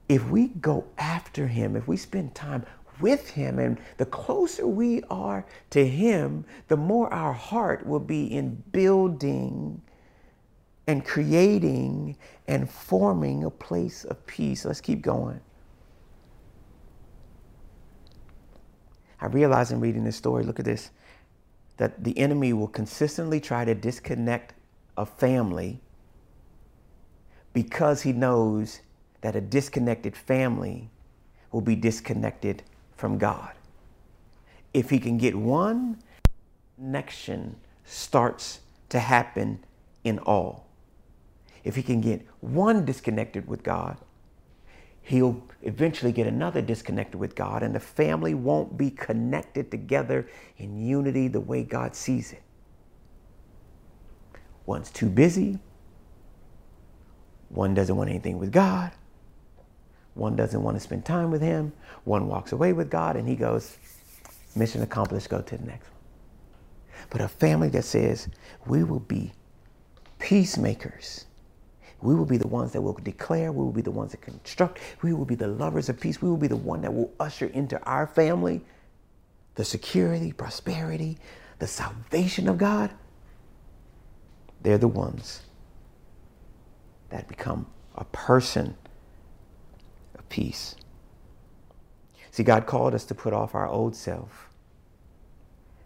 [0.10, 2.66] if we go after him, if we spend time
[3.00, 8.26] with him, and the closer we are to him, the more our heart will be
[8.26, 9.82] in building
[10.88, 12.18] and creating
[12.48, 14.66] and forming a place of peace.
[14.66, 15.42] Let's keep going.
[19.20, 20.92] I realize in reading this story, look at this,
[21.78, 24.54] that the enemy will consistently try to disconnect
[24.96, 25.82] a family
[27.54, 28.82] because he knows
[29.28, 30.90] that a disconnected family
[31.52, 32.64] will be disconnected
[32.96, 33.52] from God.
[34.74, 36.02] If he can get one,
[36.78, 39.66] connection starts to happen
[40.06, 40.70] in all.
[41.66, 43.98] If he can get one disconnected with God,
[45.02, 50.78] he'll eventually get another disconnected with God, and the family won't be connected together in
[50.78, 52.44] unity the way God sees it.
[54.66, 55.60] One's too busy,
[57.50, 58.94] one doesn't want anything with God,
[60.18, 61.72] one doesn't want to spend time with him.
[62.04, 63.78] One walks away with God and he goes,
[64.56, 65.98] mission accomplished, go to the next one.
[67.10, 68.28] But a family that says,
[68.66, 69.32] we will be
[70.20, 71.26] peacemakers.
[72.02, 73.52] We will be the ones that will declare.
[73.52, 74.80] We will be the ones that construct.
[75.02, 76.22] We will be the lovers of peace.
[76.22, 78.62] We will be the one that will usher into our family
[79.56, 81.18] the security, prosperity,
[81.58, 82.92] the salvation of God.
[84.62, 85.42] They're the ones
[87.10, 88.76] that become a person
[90.30, 90.76] peace.
[92.32, 94.50] See, God called us to put off our old self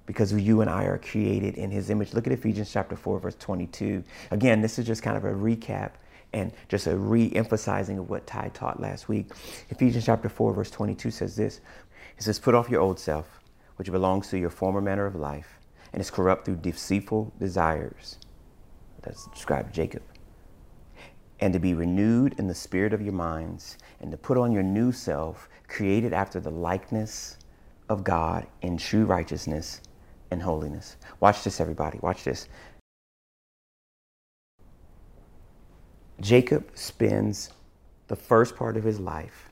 [0.06, 2.14] because you and I are created in his image.
[2.14, 4.04] Look at Ephesians chapter 4, verse 22.
[4.32, 5.92] Again, this is just kind of a recap
[6.34, 9.32] and just a re emphasizing of what Ty taught last week.
[9.70, 11.62] Ephesians chapter 4, verse 22 says this
[12.18, 13.40] It says, Put off your old self,
[13.78, 15.60] which belongs to your former manner of life
[15.94, 18.18] and is corrupt through deceitful desires.
[19.02, 20.04] That's described Jacob
[21.42, 24.64] and to be renewed in the spirit of your minds, and to put on your
[24.64, 27.38] new self, created after the likeness
[27.90, 29.82] of God in true righteousness
[30.32, 30.98] and holiness.
[31.20, 32.00] Watch this, everybody.
[32.02, 32.48] Watch this.
[36.22, 37.52] Jacob spends
[38.08, 39.50] the first part of his life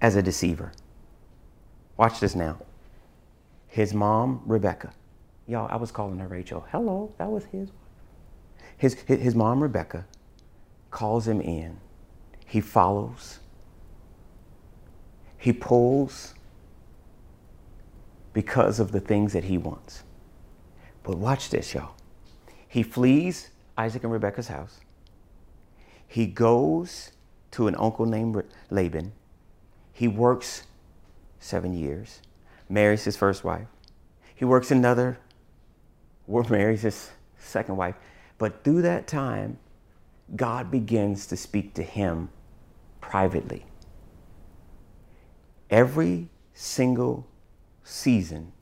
[0.00, 0.72] as a deceiver.
[1.96, 2.58] Watch this now.
[3.68, 4.92] his mom, Rebecca.
[5.48, 6.64] Y'all, I was calling her Rachel.
[6.70, 7.70] Hello, that was his.
[8.76, 10.06] His, his mom, Rebecca,
[10.90, 11.78] calls him in.
[12.46, 13.40] He follows.
[15.38, 16.34] He pulls
[18.32, 20.02] because of the things that he wants.
[21.02, 21.94] But watch this, y'all.
[22.66, 24.80] He flees Isaac and Rebecca's house.
[26.06, 27.12] He goes
[27.52, 29.12] to an uncle named Laban.
[29.92, 30.64] He works
[31.38, 32.20] seven years,
[32.68, 33.68] marries his first wife.
[34.34, 35.18] He works another,
[36.26, 37.94] marries his second wife.
[38.44, 39.56] But through that time,
[40.36, 42.28] God begins to speak to him
[43.00, 43.64] privately.
[45.70, 47.26] Every single
[47.84, 48.52] season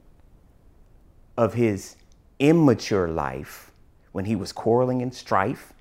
[1.36, 1.96] of his
[2.38, 3.72] immature life,
[4.12, 5.72] when he was quarreling in strife,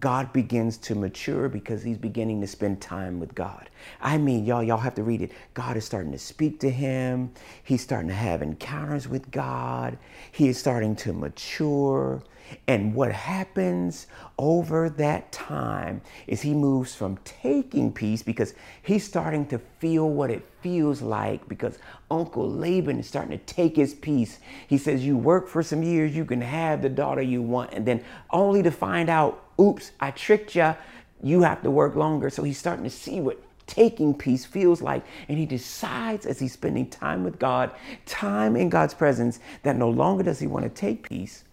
[0.00, 3.70] God begins to mature because he's beginning to spend time with God.
[4.00, 5.30] I mean, y'all, y'all have to read it.
[5.54, 7.32] God is starting to speak to him.
[7.62, 9.98] He's starting to have encounters with God.
[10.32, 12.24] He is starting to mature.
[12.66, 14.06] And what happens
[14.38, 20.30] over that time is he moves from taking peace because he's starting to feel what
[20.30, 21.78] it feels like because
[22.10, 24.38] Uncle Laban is starting to take his peace.
[24.66, 27.86] He says, You work for some years, you can have the daughter you want, and
[27.86, 30.74] then only to find out, oops, I tricked you.
[31.22, 32.30] You have to work longer.
[32.30, 35.04] So he's starting to see what taking peace feels like.
[35.28, 37.70] And he decides as he's spending time with God,
[38.04, 41.44] time in God's presence, that no longer does he want to take peace,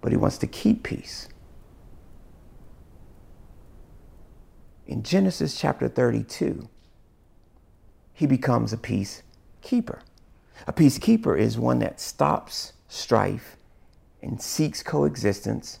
[0.00, 1.28] but he wants to keep peace.
[4.86, 6.68] In Genesis chapter 32,
[8.14, 10.00] he becomes a peacekeeper.
[10.66, 13.56] A peacekeeper is one that stops strife
[14.22, 15.80] and seeks coexistence.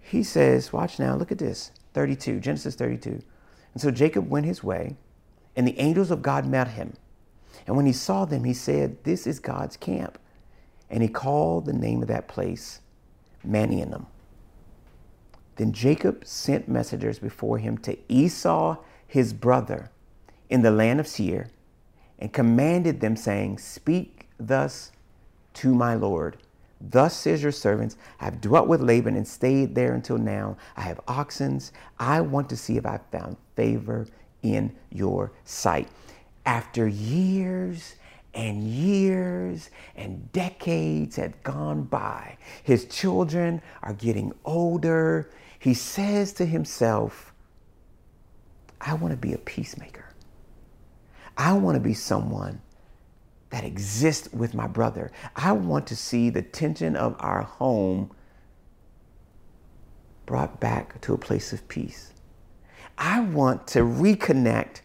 [0.00, 3.22] He says, watch now, look at this 32, Genesis 32.
[3.72, 4.96] And so Jacob went his way,
[5.56, 6.94] and the angels of God met him.
[7.66, 10.18] And when he saw them, he said, This is God's camp.
[10.90, 12.80] And he called the name of that place
[13.44, 14.06] Mahanaim.
[15.56, 19.90] Then Jacob sent messengers before him to Esau, his brother,
[20.50, 21.48] in the land of Seir,
[22.18, 24.92] and commanded them, saying, Speak thus
[25.54, 26.36] to my Lord.
[26.80, 30.58] Thus says your servants, I have dwelt with Laban and stayed there until now.
[30.76, 31.60] I have oxen.
[31.98, 34.06] I want to see if I found favor
[34.42, 35.88] in your sight.
[36.44, 37.94] After years
[38.36, 42.36] and years and decades had gone by.
[42.62, 45.30] His children are getting older.
[45.58, 47.32] He says to himself,
[48.78, 50.04] I want to be a peacemaker.
[51.38, 52.60] I want to be someone
[53.50, 55.10] that exists with my brother.
[55.34, 58.10] I want to see the tension of our home
[60.26, 62.12] brought back to a place of peace.
[62.98, 64.80] I want to reconnect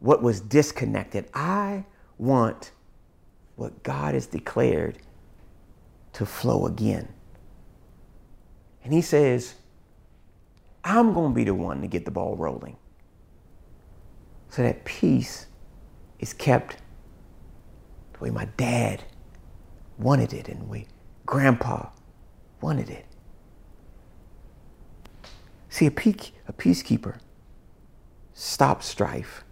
[0.00, 1.26] what was disconnected.
[1.32, 1.84] I
[2.22, 2.70] want
[3.56, 4.98] what God has declared
[6.12, 7.08] to flow again.
[8.84, 9.54] And he says,
[10.84, 12.76] I'm going to be the one to get the ball rolling.
[14.50, 15.46] So that peace
[16.18, 16.76] is kept
[18.12, 19.02] the way my dad
[19.98, 20.86] wanted it and we
[21.26, 21.88] grandpa
[22.60, 23.06] wanted it.
[25.68, 27.18] See, a, peak, a peacekeeper
[28.34, 29.42] stops strife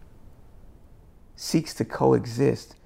[1.40, 2.76] seeks to coexist.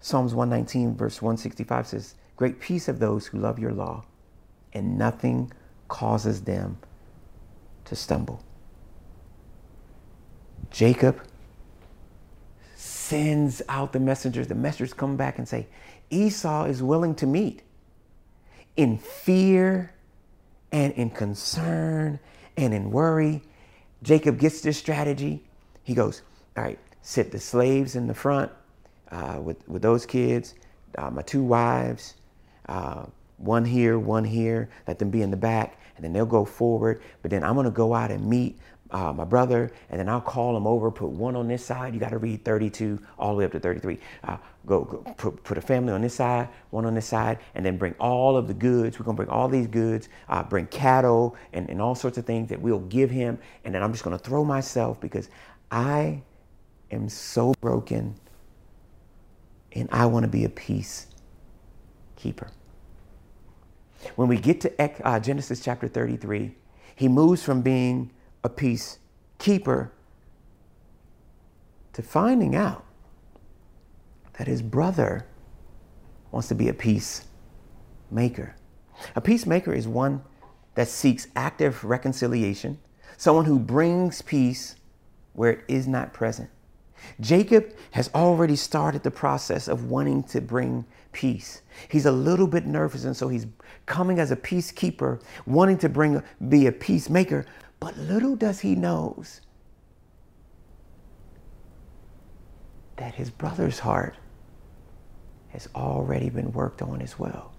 [0.00, 4.02] Psalms 119, verse 165 says, Great peace of those who love your law,
[4.72, 5.52] and nothing
[5.88, 6.78] causes them
[7.84, 8.42] to stumble.
[10.70, 11.20] Jacob
[12.76, 14.48] sends out the messengers.
[14.48, 15.66] The messengers come back and say,
[16.08, 17.60] Esau is willing to meet
[18.76, 19.92] in fear
[20.72, 22.20] and in concern
[22.56, 23.42] and in worry.
[24.02, 25.44] Jacob gets this strategy.
[25.82, 26.22] He goes,
[26.56, 28.52] All right, sit the slaves in the front
[29.10, 30.54] uh, with, with those kids,
[30.98, 32.16] uh, my two wives,
[32.68, 33.06] uh,
[33.38, 37.00] one here, one here, let them be in the back, and then they'll go forward.
[37.22, 38.58] But then I'm to go out and meet
[38.90, 41.94] uh, my brother, and then I'll call him over, put one on this side.
[41.94, 43.98] You got to read 32 all the way up to 33.
[44.24, 47.64] Uh, go, go put, put, a family on this side, one on this side, and
[47.64, 48.98] then bring all of the goods.
[48.98, 52.50] We're to bring all these goods, uh, bring cattle and, and all sorts of things
[52.50, 53.38] that we'll give him.
[53.64, 55.30] And then I'm just to throw myself because
[55.70, 56.20] I
[56.90, 58.14] am so broken
[59.72, 61.06] and I want to be a peace
[62.16, 62.48] keeper.
[64.16, 66.54] When we get to uh, Genesis chapter 33,
[66.96, 68.10] he moves from being
[68.42, 68.98] a peace
[69.38, 69.92] keeper
[71.92, 72.84] to finding out
[74.38, 75.26] that his brother
[76.30, 78.54] wants to be a peacemaker.
[79.16, 80.22] A peacemaker is one
[80.74, 82.78] that seeks active reconciliation,
[83.16, 84.76] someone who brings peace
[85.32, 86.50] where it is not present.
[87.20, 91.62] Jacob has already started the process of wanting to bring peace.
[91.88, 93.46] He's a little bit nervous, and so he's
[93.86, 97.46] coming as a peacekeeper, wanting to bring be a peacemaker.
[97.80, 99.40] But little does he knows
[102.96, 104.16] that his brother's heart
[105.48, 107.52] has already been worked on as well.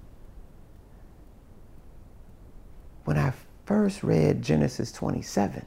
[3.06, 3.34] When I
[3.66, 5.66] first read Genesis 27,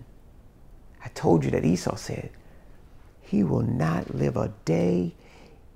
[1.04, 2.30] I told you that Esau said,
[3.32, 5.14] He will not live a day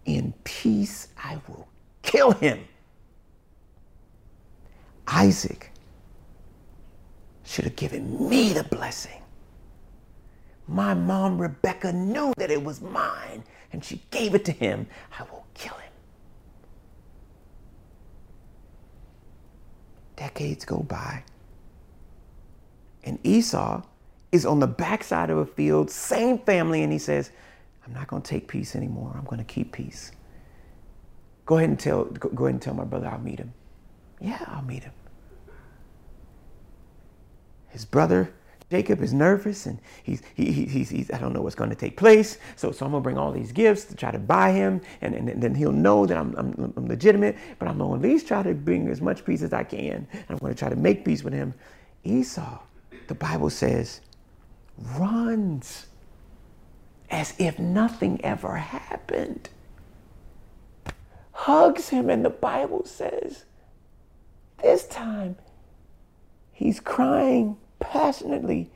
[0.05, 1.09] in peace.
[1.17, 1.67] I will
[2.03, 2.69] kill him.
[5.07, 5.73] Isaac
[7.45, 9.23] should have given me the blessing.
[10.69, 13.43] My mom, Rebecca, knew that it was mine
[13.73, 14.87] and she gave it to him.
[15.19, 15.93] I will kill him.
[20.17, 21.23] Decades go by,
[23.03, 23.81] and Esau
[24.37, 27.33] is on the backside of a field, same family, and he says,
[27.85, 29.15] I'm not going to take peace anymore.
[29.17, 30.13] I'm going to keep peace.
[31.45, 33.53] Go ahead and tell go ahead and tell my brother I'll meet him.
[34.21, 34.93] Yeah, I'll meet him.
[37.69, 38.33] His brother
[38.71, 41.97] Jacob is nervous and he's, he, he's, he's, I don't know what's going to take
[41.97, 42.39] place.
[42.57, 44.81] So, so I'm going to bring all these gifts to try to buy him.
[45.03, 47.37] And, and, and then he'll know that I'm, I'm, I'm legitimate.
[47.61, 50.09] But I'm going to at least try to bring as much peace as I can.
[50.29, 51.55] I'm going to try to make peace with him.
[52.03, 52.59] Esau,
[53.07, 54.01] the Bible says,
[54.79, 55.87] runs
[57.11, 59.49] as if nothing ever happened.
[61.33, 63.45] Hugs him, and the Bible says,
[64.63, 65.37] this time
[66.53, 68.71] he's crying passionately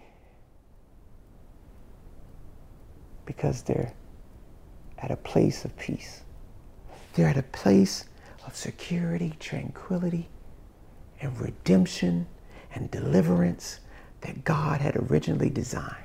[3.25, 3.93] because they're
[4.99, 6.23] at a place of peace.
[7.15, 8.05] They're at a place
[8.47, 10.29] of security, tranquility,
[11.21, 12.27] and redemption
[12.75, 13.81] and deliverance
[14.23, 16.05] that God had originally designed.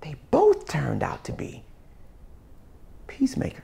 [0.00, 1.64] They both turned out to be
[3.06, 3.62] peacemakers.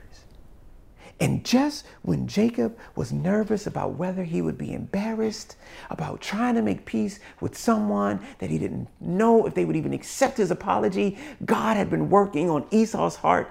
[1.19, 5.55] And just when Jacob was nervous about whether he would be embarrassed
[5.89, 9.93] about trying to make peace with someone that he didn't know if they would even
[9.93, 13.49] accept his apology, God had been working on Esau's heart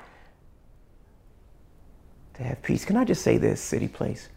[2.34, 2.84] to have peace.
[2.84, 4.28] Can I just say this, City Place?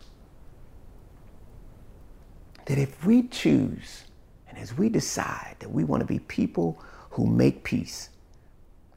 [2.65, 4.06] That if we choose
[4.49, 8.10] and as we decide that we want to be people who make peace,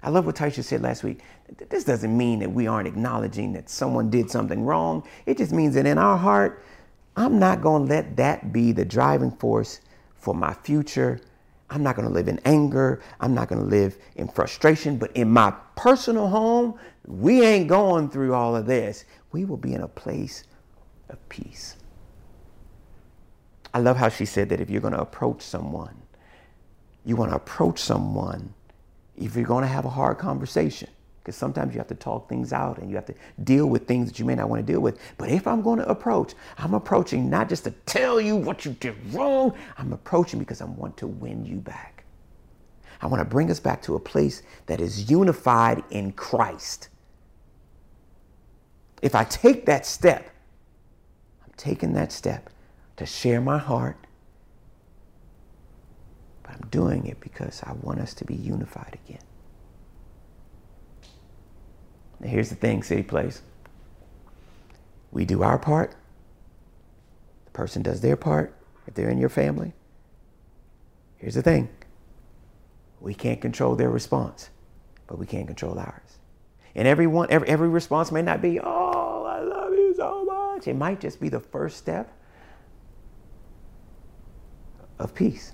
[0.03, 1.21] I love what Taisha said last week.
[1.69, 5.03] This doesn't mean that we aren't acknowledging that someone did something wrong.
[5.27, 6.65] It just means that in our heart,
[7.17, 9.81] I'm not going to let that be the driving force
[10.15, 11.21] for my future.
[11.71, 13.03] I'm not going to live in anger.
[13.21, 14.99] I'm not going to live in frustration.
[14.99, 19.05] But in my personal home, we ain't going through all of this.
[19.33, 20.45] We will be in a place
[21.09, 21.77] of peace.
[23.75, 25.95] I love how she said that if you're going to approach someone,
[27.05, 28.55] you want to approach someone
[29.17, 30.89] if you're going to have a hard conversation,
[31.21, 34.09] because sometimes you have to talk things out and you have to deal with things
[34.09, 34.99] that you may not want to deal with.
[35.19, 38.73] But if I'm going to approach, I'm approaching not just to tell you what you
[38.73, 42.05] did wrong, I'm approaching because I want to win you back.
[43.01, 46.89] I want to bring us back to a place that is unified in Christ.
[49.03, 50.31] If I take that step,
[51.45, 52.51] I'm taking that step
[52.99, 53.97] to share my heart,
[56.43, 59.23] but I'm doing it because I want us to be unified again.
[62.19, 63.43] Now, here's the thing, City Place.
[65.13, 65.95] We do our part,
[67.45, 68.55] the person does their part
[68.87, 69.73] if they're in your family.
[71.17, 71.69] Here's the thing
[73.01, 74.51] we can't control their response,
[75.07, 76.19] but we can control ours.
[76.75, 80.67] And everyone, every, every response may not be, oh, I love you so much.
[80.67, 82.18] It might just be the first step
[84.99, 85.53] of peace.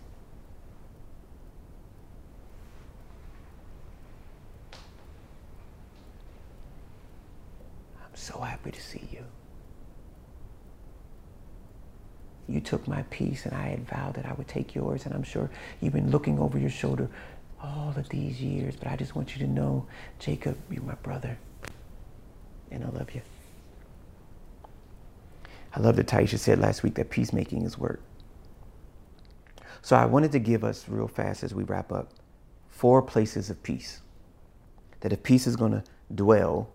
[7.97, 9.25] I'm so happy to see you.
[12.47, 15.23] You took my peace, and I had vowed that I would take yours, and I'm
[15.23, 17.09] sure you've been looking over your shoulder
[17.63, 19.87] all of these years, but I just want you to know,
[20.19, 21.39] Jacob, you're my brother,
[22.71, 23.23] and I love you.
[25.75, 28.01] I love that Taisha said last week that peacemaking is work.
[29.85, 32.15] So I wanted to give us real fast as we wrap up
[32.69, 34.01] four places of peace.
[35.01, 36.71] That if peace is going to dwell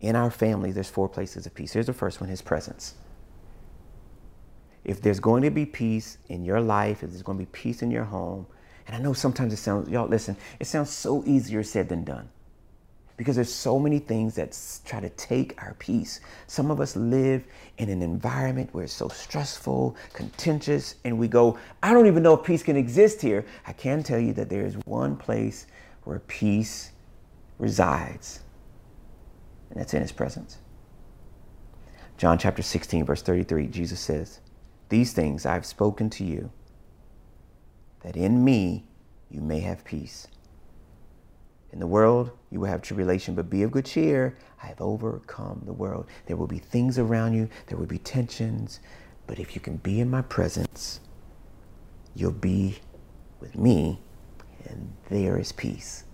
[0.00, 1.74] in our family, there's four places of peace.
[1.74, 2.96] Here's the first one His presence.
[4.84, 7.82] If there's going to be peace in your life, if there's going to be peace
[7.82, 8.48] in your home,
[8.88, 12.28] and I know sometimes it sounds, y'all listen, it sounds so easier said than done.
[13.18, 16.20] Because there's so many things that try to take our peace.
[16.46, 17.44] Some of us live
[17.76, 22.34] in an environment where it's so stressful, contentious, and we go, I don't even know
[22.34, 23.44] if peace can exist here.
[23.66, 25.66] I can tell you that there is one place
[26.04, 26.92] where peace
[27.58, 28.40] resides,
[29.70, 30.58] and that's in his presence.
[32.18, 34.38] John chapter 16, verse 33, Jesus says,
[34.90, 36.52] These things I've spoken to you,
[38.02, 38.86] that in me
[39.28, 40.28] you may have peace.
[41.72, 44.36] In the world, you will have tribulation, but be of good cheer.
[44.62, 46.06] I have overcome the world.
[46.26, 48.80] There will be things around you, there will be tensions,
[49.26, 51.00] but if you can be in my presence,
[52.14, 52.78] you'll be
[53.40, 54.00] with me,
[54.64, 56.04] and there is peace.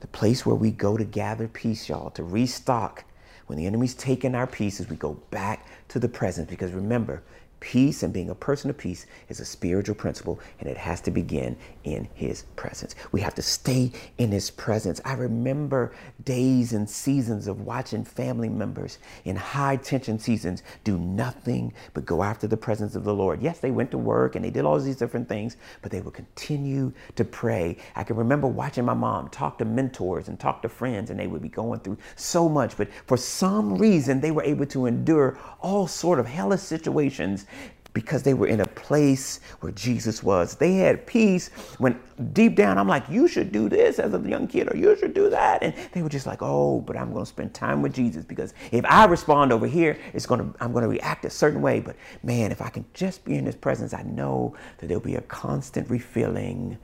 [0.00, 3.04] The place where we go to gather peace, y'all, to restock.
[3.46, 7.22] When the enemy's taken our pieces, we go back to the presence because remember,
[7.64, 11.10] Peace and being a person of peace is a spiritual principle, and it has to
[11.10, 12.94] begin in His presence.
[13.10, 15.00] We have to stay in His presence.
[15.02, 15.94] I remember
[16.26, 22.22] days and seasons of watching family members in high tension seasons do nothing but go
[22.22, 23.40] after the presence of the Lord.
[23.40, 26.12] Yes, they went to work and they did all these different things, but they would
[26.12, 27.78] continue to pray.
[27.96, 31.28] I can remember watching my mom talk to mentors and talk to friends, and they
[31.28, 35.38] would be going through so much, but for some reason, they were able to endure
[35.62, 37.46] all sort of hellish situations
[37.94, 40.56] because they were in a place where Jesus was.
[40.56, 41.48] They had peace
[41.78, 41.98] when
[42.32, 45.14] deep down I'm like, you should do this as a young kid or you should
[45.14, 45.62] do that.
[45.62, 48.52] And they were just like, oh, but I'm going to spend time with Jesus because
[48.72, 51.80] if I respond over here, it's going to, I'm going to react a certain way.
[51.80, 51.94] But
[52.24, 55.22] man, if I can just be in his presence, I know that there'll be a
[55.22, 56.76] constant refilling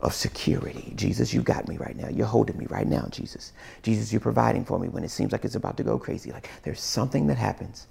[0.00, 0.94] of security.
[0.96, 2.08] Jesus, you got me right now.
[2.08, 3.52] You're holding me right now, Jesus.
[3.82, 6.32] Jesus, you're providing for me when it seems like it's about to go crazy.
[6.32, 7.86] Like there's something that happens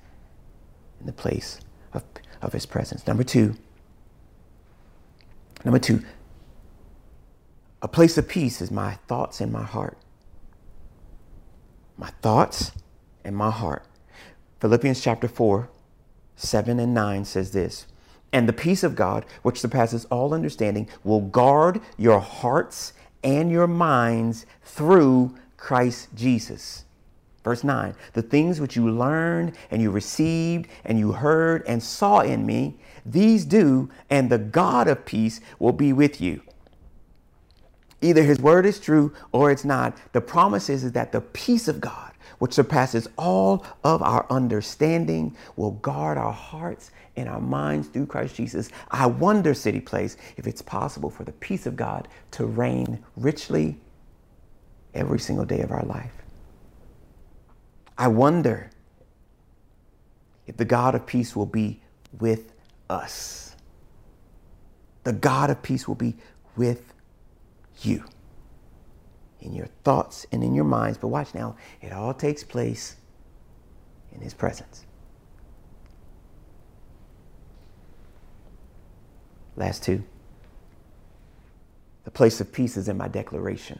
[1.00, 1.60] in the place
[1.94, 2.04] of
[2.42, 3.06] of his presence.
[3.06, 3.56] Number two,
[5.66, 6.04] number two,
[7.82, 9.98] a place of peace is my thoughts and my heart.
[11.98, 12.72] My thoughts
[13.24, 13.84] and my heart.
[14.60, 15.70] Philippians chapter 4,
[16.36, 17.88] 7 and 9 says this
[18.32, 23.68] And the peace of God, which surpasses all understanding, will guard your hearts and your
[23.68, 26.86] minds through Christ Jesus.
[27.44, 32.20] Verse 9, the things which you learned and you received and you heard and saw
[32.20, 36.42] in me, these do, and the God of peace will be with you.
[38.02, 39.98] Either his word is true or it's not.
[40.14, 45.36] The promise is, is that the peace of God, which surpasses all of our understanding,
[45.56, 48.70] will guard our hearts and our minds through Christ Jesus.
[48.92, 53.78] I wonder, City Place, if it's possible for the peace of God to reign richly
[54.94, 56.14] every single day of our life.
[58.00, 58.70] I wonder
[60.48, 61.82] if the God of peace will be
[62.18, 62.54] with
[62.90, 63.58] us.
[65.04, 66.16] The God of peace will be
[66.56, 66.94] with
[67.82, 68.06] you
[69.42, 70.98] in your thoughts and in your minds.
[70.98, 72.96] But watch now, it all takes place
[74.14, 74.86] in His presence.
[79.58, 80.04] Last two.
[82.06, 83.80] The place of peace is in my declaration.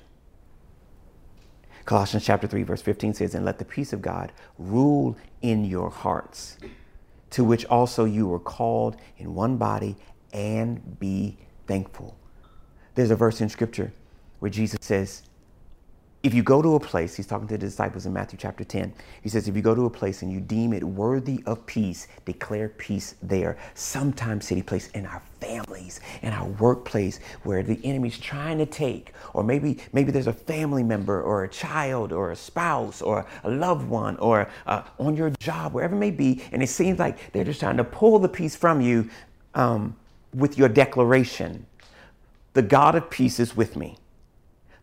[1.90, 5.90] Colossians chapter 3 verse 15 says, "And let the peace of God rule in your
[5.90, 6.60] hearts,
[7.32, 9.98] to which also you were called in one body,
[10.32, 12.16] and be thankful."
[12.94, 13.92] There's a verse in scripture
[14.38, 15.24] where Jesus says,
[16.22, 18.94] if you go to a place, he's talking to the disciples in Matthew chapter 10.
[19.22, 22.10] He says, if you go to a place and you deem it worthy of peace,
[22.26, 23.58] declare peace there.
[23.74, 29.14] Sometimes, city place, in our families, in our workplace, where the enemy's trying to take,
[29.34, 33.50] or maybe maybe there's a family member or a child or a spouse or a
[33.50, 37.32] loved one or uh, on your job, wherever it may be, and it seems like
[37.32, 39.10] they're just trying to pull the peace from you
[39.56, 39.96] um,
[40.34, 41.66] with your declaration.
[42.54, 43.98] The God of peace is with me.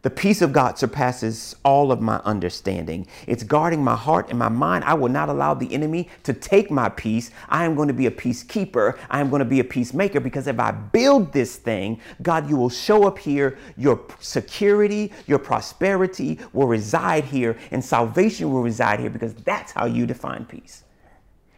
[0.03, 3.07] The peace of God surpasses all of my understanding.
[3.27, 4.85] It's guarding my heart and my mind.
[4.85, 7.31] I will not allow the enemy to take my peace.
[7.49, 8.99] I am going to be a peacekeeper.
[9.11, 12.57] I am going to be a peacemaker because if I build this thing, God, you
[12.57, 13.59] will show up here.
[13.77, 19.87] Your security, your prosperity will reside here, and salvation will reside here because that's how
[19.87, 20.85] you define peace.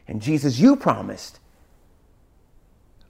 [0.06, 1.40] And Jesus, you promised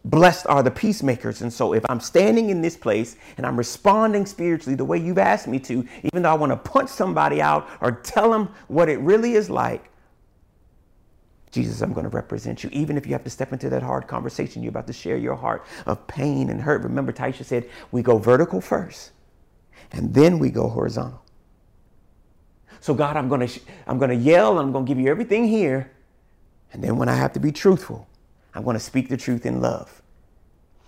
[0.05, 1.43] Blessed are the peacemakers.
[1.43, 5.19] And so, if I'm standing in this place and I'm responding spiritually the way you've
[5.19, 8.89] asked me to, even though I want to punch somebody out or tell them what
[8.89, 9.91] it really is like,
[11.51, 12.71] Jesus, I'm going to represent you.
[12.73, 15.35] Even if you have to step into that hard conversation, you're about to share your
[15.35, 16.83] heart of pain and hurt.
[16.83, 19.13] Remember, Taisha said, we go vertical first,
[19.93, 21.23] and then we go horizontal.
[22.81, 25.11] So, God, I'm going to, I'm going to yell and I'm going to give you
[25.11, 25.91] everything here.
[26.73, 28.08] And then when I have to be truthful,
[28.59, 30.03] I'm going to speak the truth in love.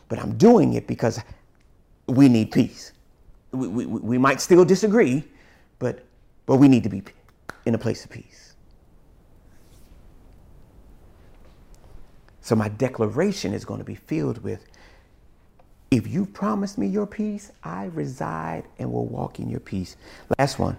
[0.09, 1.21] But I'm doing it because
[2.09, 2.91] we need peace.
[3.53, 5.23] we, we, we might still disagree,
[5.79, 6.05] but,
[6.47, 7.05] but we need to be
[7.67, 8.57] in a place of peace.
[12.41, 14.67] So my declaration is going to be filled with
[15.93, 19.95] if you promise me your peace, I reside and will walk in your peace.
[20.41, 20.77] Last one.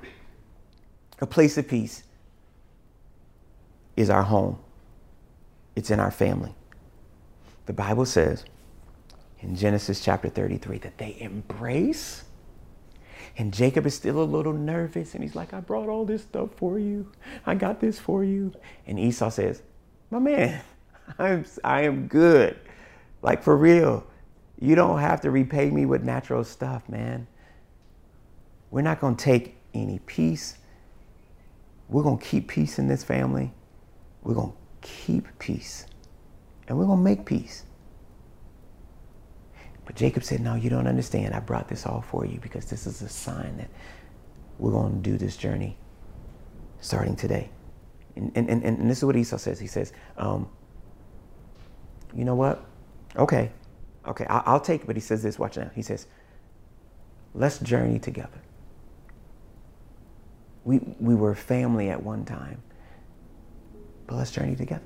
[1.20, 2.04] A place of peace
[3.96, 4.60] is our home.
[5.78, 6.54] It's in our family.
[7.66, 8.46] The Bible says
[9.40, 12.24] in Genesis chapter 33 that they embrace
[13.38, 16.50] and Jacob is still a little nervous and he's like, I brought all this stuff
[16.58, 17.12] for you.
[17.46, 18.54] I got this for you.
[18.86, 19.62] And Esau says,
[20.10, 20.62] My man,
[21.20, 22.60] I'm, I am good.
[23.22, 24.06] Like for real.
[24.60, 27.26] You don't have to repay me with natural stuff, man.
[28.70, 30.58] We're not going to take any peace.
[31.90, 33.52] We're going to keep peace in this family.
[34.24, 35.88] We're going to keep peace.
[36.72, 37.66] And we're going to make peace.
[39.86, 41.34] But Jacob said, No, you don't understand.
[41.34, 43.70] I brought this all for you because this is a sign that
[44.58, 45.76] we're going to do this journey
[46.80, 47.50] starting today.
[48.16, 49.60] And, and, and, and this is what Esau says.
[49.60, 50.48] He says, um,
[52.16, 52.64] You know what?
[53.18, 53.52] Okay.
[54.08, 54.88] Okay, I'll, I'll take it.
[54.88, 55.72] But he says this, watch now.
[55.76, 56.08] He says,
[57.34, 58.42] Let's journey together.
[60.64, 62.64] We, we were family at one time,
[64.08, 64.86] but let's journey together.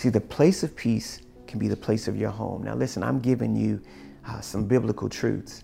[0.00, 2.62] See, the place of peace can be the place of your home.
[2.62, 3.82] Now, listen, I'm giving you
[4.26, 5.62] uh, some biblical truths.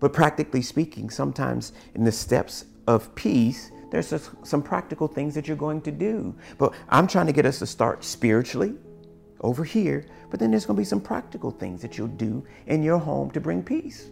[0.00, 5.56] But practically speaking, sometimes in the steps of peace, there's some practical things that you're
[5.58, 6.34] going to do.
[6.56, 8.72] But I'm trying to get us to start spiritually
[9.42, 12.82] over here, but then there's going to be some practical things that you'll do in
[12.82, 14.08] your home to bring peace.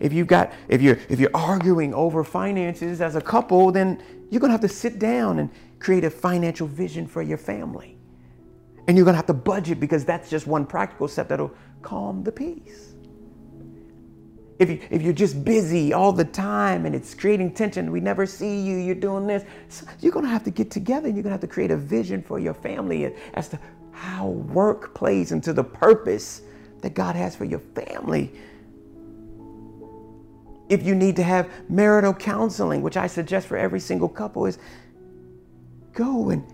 [0.00, 4.40] If you've got if you're if you're arguing over finances as a couple, then you're
[4.40, 7.98] going to have to sit down and create a financial vision for your family.
[8.88, 12.24] And you're going to have to budget because that's just one practical step that'll calm
[12.24, 12.94] the peace.
[14.58, 18.26] If, you, if you're just busy all the time and it's creating tension, we never
[18.26, 21.22] see you, you're doing this, so you're going to have to get together and you're
[21.22, 23.58] going to have to create a vision for your family as to
[23.92, 26.42] how work plays into the purpose
[26.80, 28.32] that God has for your family.
[30.68, 34.58] If you need to have marital counseling, which I suggest for every single couple, is
[35.92, 36.44] go and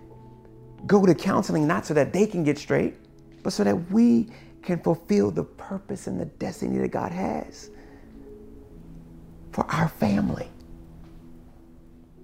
[0.87, 2.95] go to counseling not so that they can get straight,
[3.43, 4.29] but so that we
[4.63, 7.71] can fulfill the purpose and the destiny that God has
[9.53, 10.49] for our family.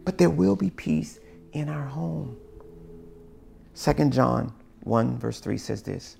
[0.04, 1.18] But there will be peace
[1.52, 2.36] in our home.
[3.72, 4.52] Second John
[4.82, 6.16] 1 verse 3 says this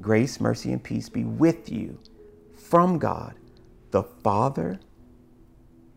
[0.00, 1.98] Grace, mercy, and peace be with you
[2.56, 3.34] from God,
[3.90, 4.80] the Father,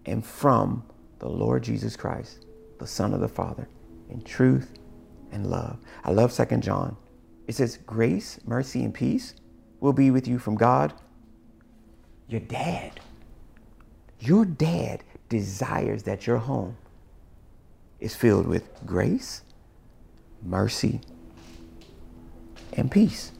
[0.05, 0.83] and from
[1.19, 2.45] the Lord Jesus Christ,
[2.79, 3.67] the Son of the Father,
[4.09, 4.77] in truth
[5.35, 5.77] and love.
[6.03, 6.95] I love Second John.
[7.45, 9.35] It says, Grace, mercy, and peace
[9.81, 10.93] will be with you from God,
[12.27, 12.99] your dad.
[14.19, 16.77] Your dad desires that your home
[17.99, 19.43] is filled with grace,
[20.41, 21.01] mercy,
[22.73, 23.31] and peace.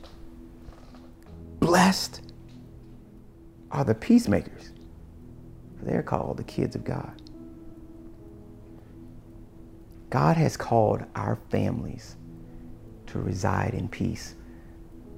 [1.60, 2.22] Blessed
[3.72, 4.72] are the peacemakers,
[5.80, 7.22] for they're called the kids of God.
[10.16, 12.16] God has called our families
[13.08, 14.36] to reside in peace.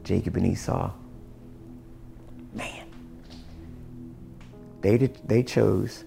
[0.02, 0.92] Jacob and Esau,
[2.56, 2.88] man,
[4.82, 6.04] they, did, they chose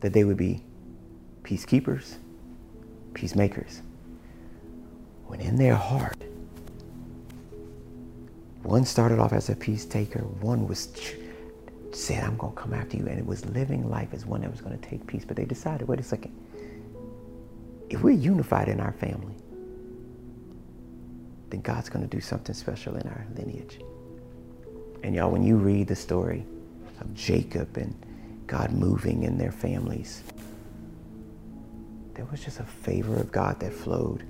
[0.00, 0.62] that they would be
[1.42, 2.16] peacekeepers,
[3.14, 3.80] peacemakers.
[5.28, 6.22] When in their heart,
[8.62, 10.94] one started off as a peace taker, one was
[11.92, 14.50] said, I'm going to come after you, and it was living life as one that
[14.50, 15.24] was going to take peace.
[15.24, 16.34] But they decided, wait a second,
[17.90, 19.34] if we're unified in our family,
[21.50, 23.78] then God's going to do something special in our lineage.
[25.02, 26.46] And y'all, when you read the story
[27.00, 27.94] of Jacob and
[28.46, 30.22] God moving in their families,
[32.14, 34.24] there was just a favor of God that flowed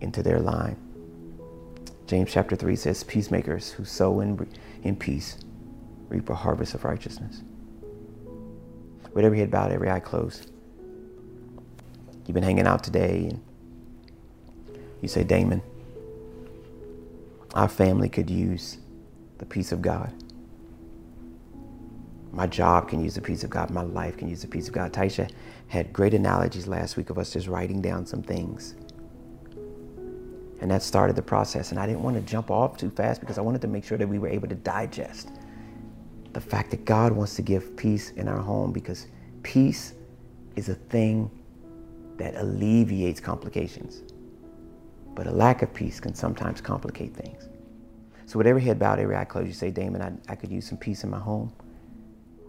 [0.00, 0.76] into their line.
[2.06, 4.48] James chapter 3 says, Peacemakers who sow in,
[4.82, 5.36] in peace
[6.08, 7.42] reap a harvest of righteousness.
[9.12, 10.50] With every head bowed, every eye closed.
[12.28, 13.42] You've been hanging out today, and
[15.00, 15.62] you say, Damon,
[17.54, 18.78] our family could use
[19.38, 20.12] the peace of God.
[22.30, 23.70] My job can use the peace of God.
[23.70, 24.92] My life can use the peace of God.
[24.92, 25.28] Taisha
[25.66, 28.76] had great analogies last week of us just writing down some things
[30.60, 31.70] and that started the process.
[31.70, 33.98] And I didn't want to jump off too fast because I wanted to make sure
[33.98, 35.30] that we were able to digest
[36.32, 39.06] the fact that God wants to give peace in our home because
[39.42, 39.94] peace
[40.56, 41.30] is a thing
[42.18, 44.02] that alleviates complications.
[45.14, 47.48] But a lack of peace can sometimes complicate things.
[48.26, 50.68] So, with every head bowed, every eye closed, you say, Damon, I, I could use
[50.68, 51.52] some peace in my home.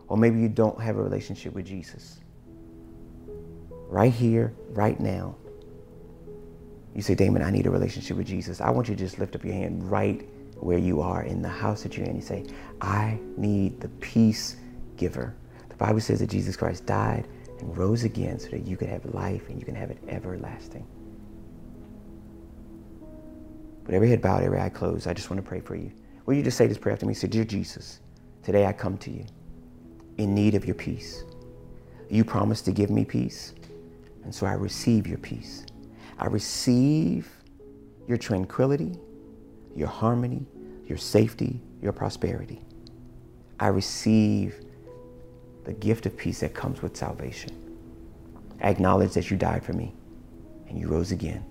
[0.07, 2.19] Or maybe you don't have a relationship with Jesus.
[3.87, 5.35] Right here, right now,
[6.93, 8.59] you say, Damon, I need a relationship with Jesus.
[8.59, 11.49] I want you to just lift up your hand right where you are in the
[11.49, 12.15] house that you're in.
[12.15, 12.45] You say,
[12.81, 14.57] I need the peace
[14.97, 15.33] giver.
[15.69, 17.27] The Bible says that Jesus Christ died
[17.61, 20.85] and rose again so that you could have life and you can have it everlasting.
[23.85, 25.91] With every head bowed, every eye closed, I just want to pray for you.
[26.25, 27.13] Will you just say this prayer after me?
[27.13, 28.01] Say, Dear Jesus,
[28.43, 29.25] today I come to you
[30.17, 31.23] in need of your peace.
[32.09, 33.53] You promised to give me peace,
[34.23, 35.65] and so I receive your peace.
[36.19, 37.29] I receive
[38.07, 38.95] your tranquility,
[39.75, 40.45] your harmony,
[40.85, 42.61] your safety, your prosperity.
[43.59, 44.61] I receive
[45.69, 47.51] the gift of peace that comes with salvation.
[48.59, 49.93] I acknowledge that you died for me
[50.67, 51.45] and you rose again,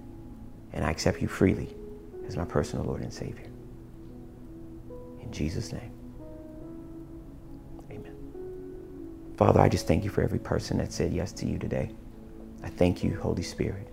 [0.72, 1.72] and I accept you freely
[2.26, 3.46] as my personal Lord and Savior.
[5.22, 5.92] In Jesus' name,
[7.92, 8.16] amen.
[9.36, 11.92] Father, I just thank you for every person that said yes to you today.
[12.64, 13.86] I thank you, Holy Spirit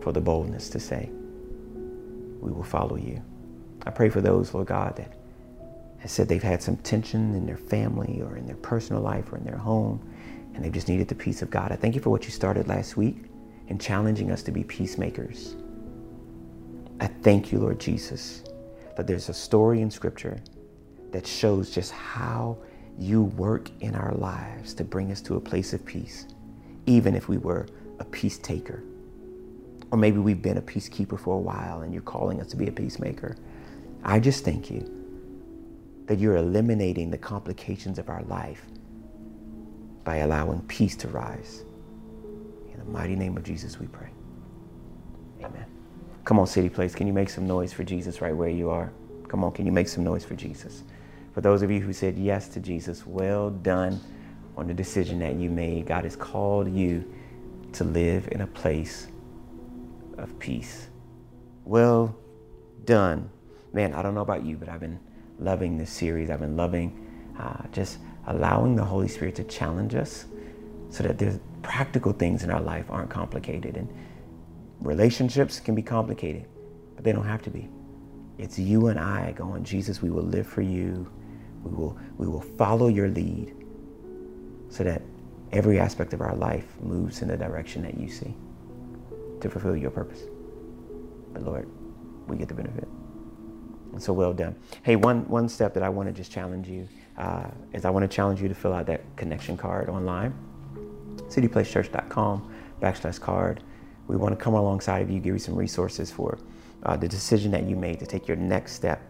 [0.00, 1.10] for the boldness to say,
[2.40, 3.20] We will follow you.
[3.86, 5.12] I pray for those, Lord God, that
[6.02, 9.36] have said they've had some tension in their family or in their personal life or
[9.36, 10.04] in their home,
[10.52, 11.70] and they've just needed the peace of God.
[11.70, 13.26] I thank you for what you started last week
[13.68, 15.54] in challenging us to be peacemakers.
[16.98, 18.42] I thank you, Lord Jesus,
[18.96, 20.40] that there's a story in Scripture
[21.12, 22.58] that shows just how
[22.98, 26.26] you work in our lives to bring us to a place of peace,
[26.86, 27.68] even if we were
[28.00, 28.82] a peace taker.
[29.92, 32.66] Or maybe we've been a peacekeeper for a while and you're calling us to be
[32.66, 33.36] a peacemaker.
[34.02, 35.01] I just thank you
[36.12, 38.66] that you're eliminating the complications of our life
[40.04, 41.64] by allowing peace to rise.
[42.70, 44.10] In the mighty name of Jesus, we pray.
[45.42, 45.64] Amen.
[46.26, 48.92] Come on, City Place, can you make some noise for Jesus right where you are?
[49.26, 50.82] Come on, can you make some noise for Jesus?
[51.32, 53.98] For those of you who said yes to Jesus, well done
[54.58, 55.86] on the decision that you made.
[55.86, 57.10] God has called you
[57.72, 59.06] to live in a place
[60.18, 60.88] of peace.
[61.64, 62.14] Well
[62.84, 63.30] done.
[63.72, 65.00] Man, I don't know about you, but I've been
[65.44, 66.30] loving this series.
[66.30, 67.02] I've been loving
[67.38, 70.26] uh, just allowing the Holy Spirit to challenge us
[70.90, 73.76] so that the practical things in our life aren't complicated.
[73.76, 73.88] And
[74.80, 76.44] relationships can be complicated,
[76.94, 77.68] but they don't have to be.
[78.38, 81.10] It's you and I going, Jesus, we will live for you.
[81.64, 83.54] We will, we will follow your lead
[84.68, 85.02] so that
[85.52, 88.34] every aspect of our life moves in the direction that you see
[89.40, 90.22] to fulfill your purpose.
[91.32, 91.68] But Lord,
[92.26, 92.88] we get the benefit.
[93.98, 94.56] So well done.
[94.82, 96.88] Hey, one, one step that I want to just challenge you
[97.18, 100.34] uh, is I want to challenge you to fill out that connection card online.
[101.28, 103.62] cityplacechurch.com backslash card.
[104.08, 106.38] We want to come alongside of you, give you some resources for
[106.84, 109.00] uh, the decision that you made to take your next step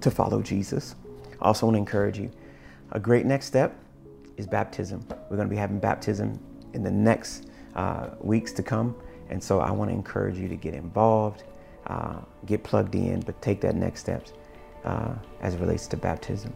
[0.00, 0.94] to follow Jesus.
[1.40, 2.30] I also want to encourage you.
[2.92, 3.78] A great next step
[4.36, 5.04] is baptism.
[5.28, 6.38] We're going to be having baptism
[6.74, 8.94] in the next uh, weeks to come.
[9.28, 11.42] And so I want to encourage you to get involved,
[11.86, 14.32] uh, get plugged in, but take that next steps
[14.84, 16.52] uh, as it relates to baptism.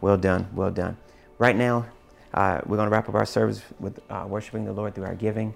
[0.00, 0.96] Well done, well done.
[1.38, 1.86] Right now,
[2.34, 5.14] uh, we're going to wrap up our service with uh, worshiping the Lord through our
[5.14, 5.54] giving.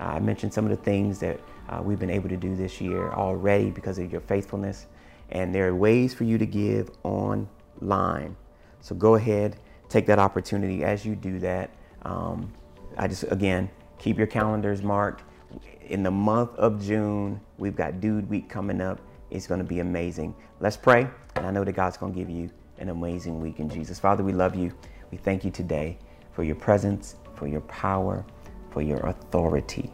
[0.00, 2.80] Uh, I mentioned some of the things that uh, we've been able to do this
[2.80, 4.86] year already because of your faithfulness.
[5.30, 8.36] And there are ways for you to give online.
[8.80, 9.56] So go ahead,
[9.88, 11.70] take that opportunity as you do that.
[12.02, 12.52] Um,
[12.96, 15.24] I just, again, keep your calendars marked
[15.88, 19.00] in the month of June, we've got Dude Week coming up.
[19.30, 20.34] It's going to be amazing.
[20.60, 23.68] Let's pray, and I know that God's going to give you an amazing week in
[23.68, 23.98] Jesus.
[23.98, 24.72] Father, we love you.
[25.10, 25.98] We thank you today
[26.32, 28.24] for your presence, for your power,
[28.70, 29.90] for your authority.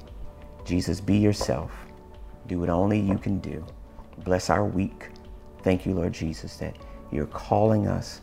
[0.65, 1.73] Jesus, be yourself.
[2.47, 3.65] Do what only you can do.
[4.19, 5.09] Bless our week.
[5.63, 6.77] Thank you, Lord Jesus, that
[7.11, 8.21] you're calling us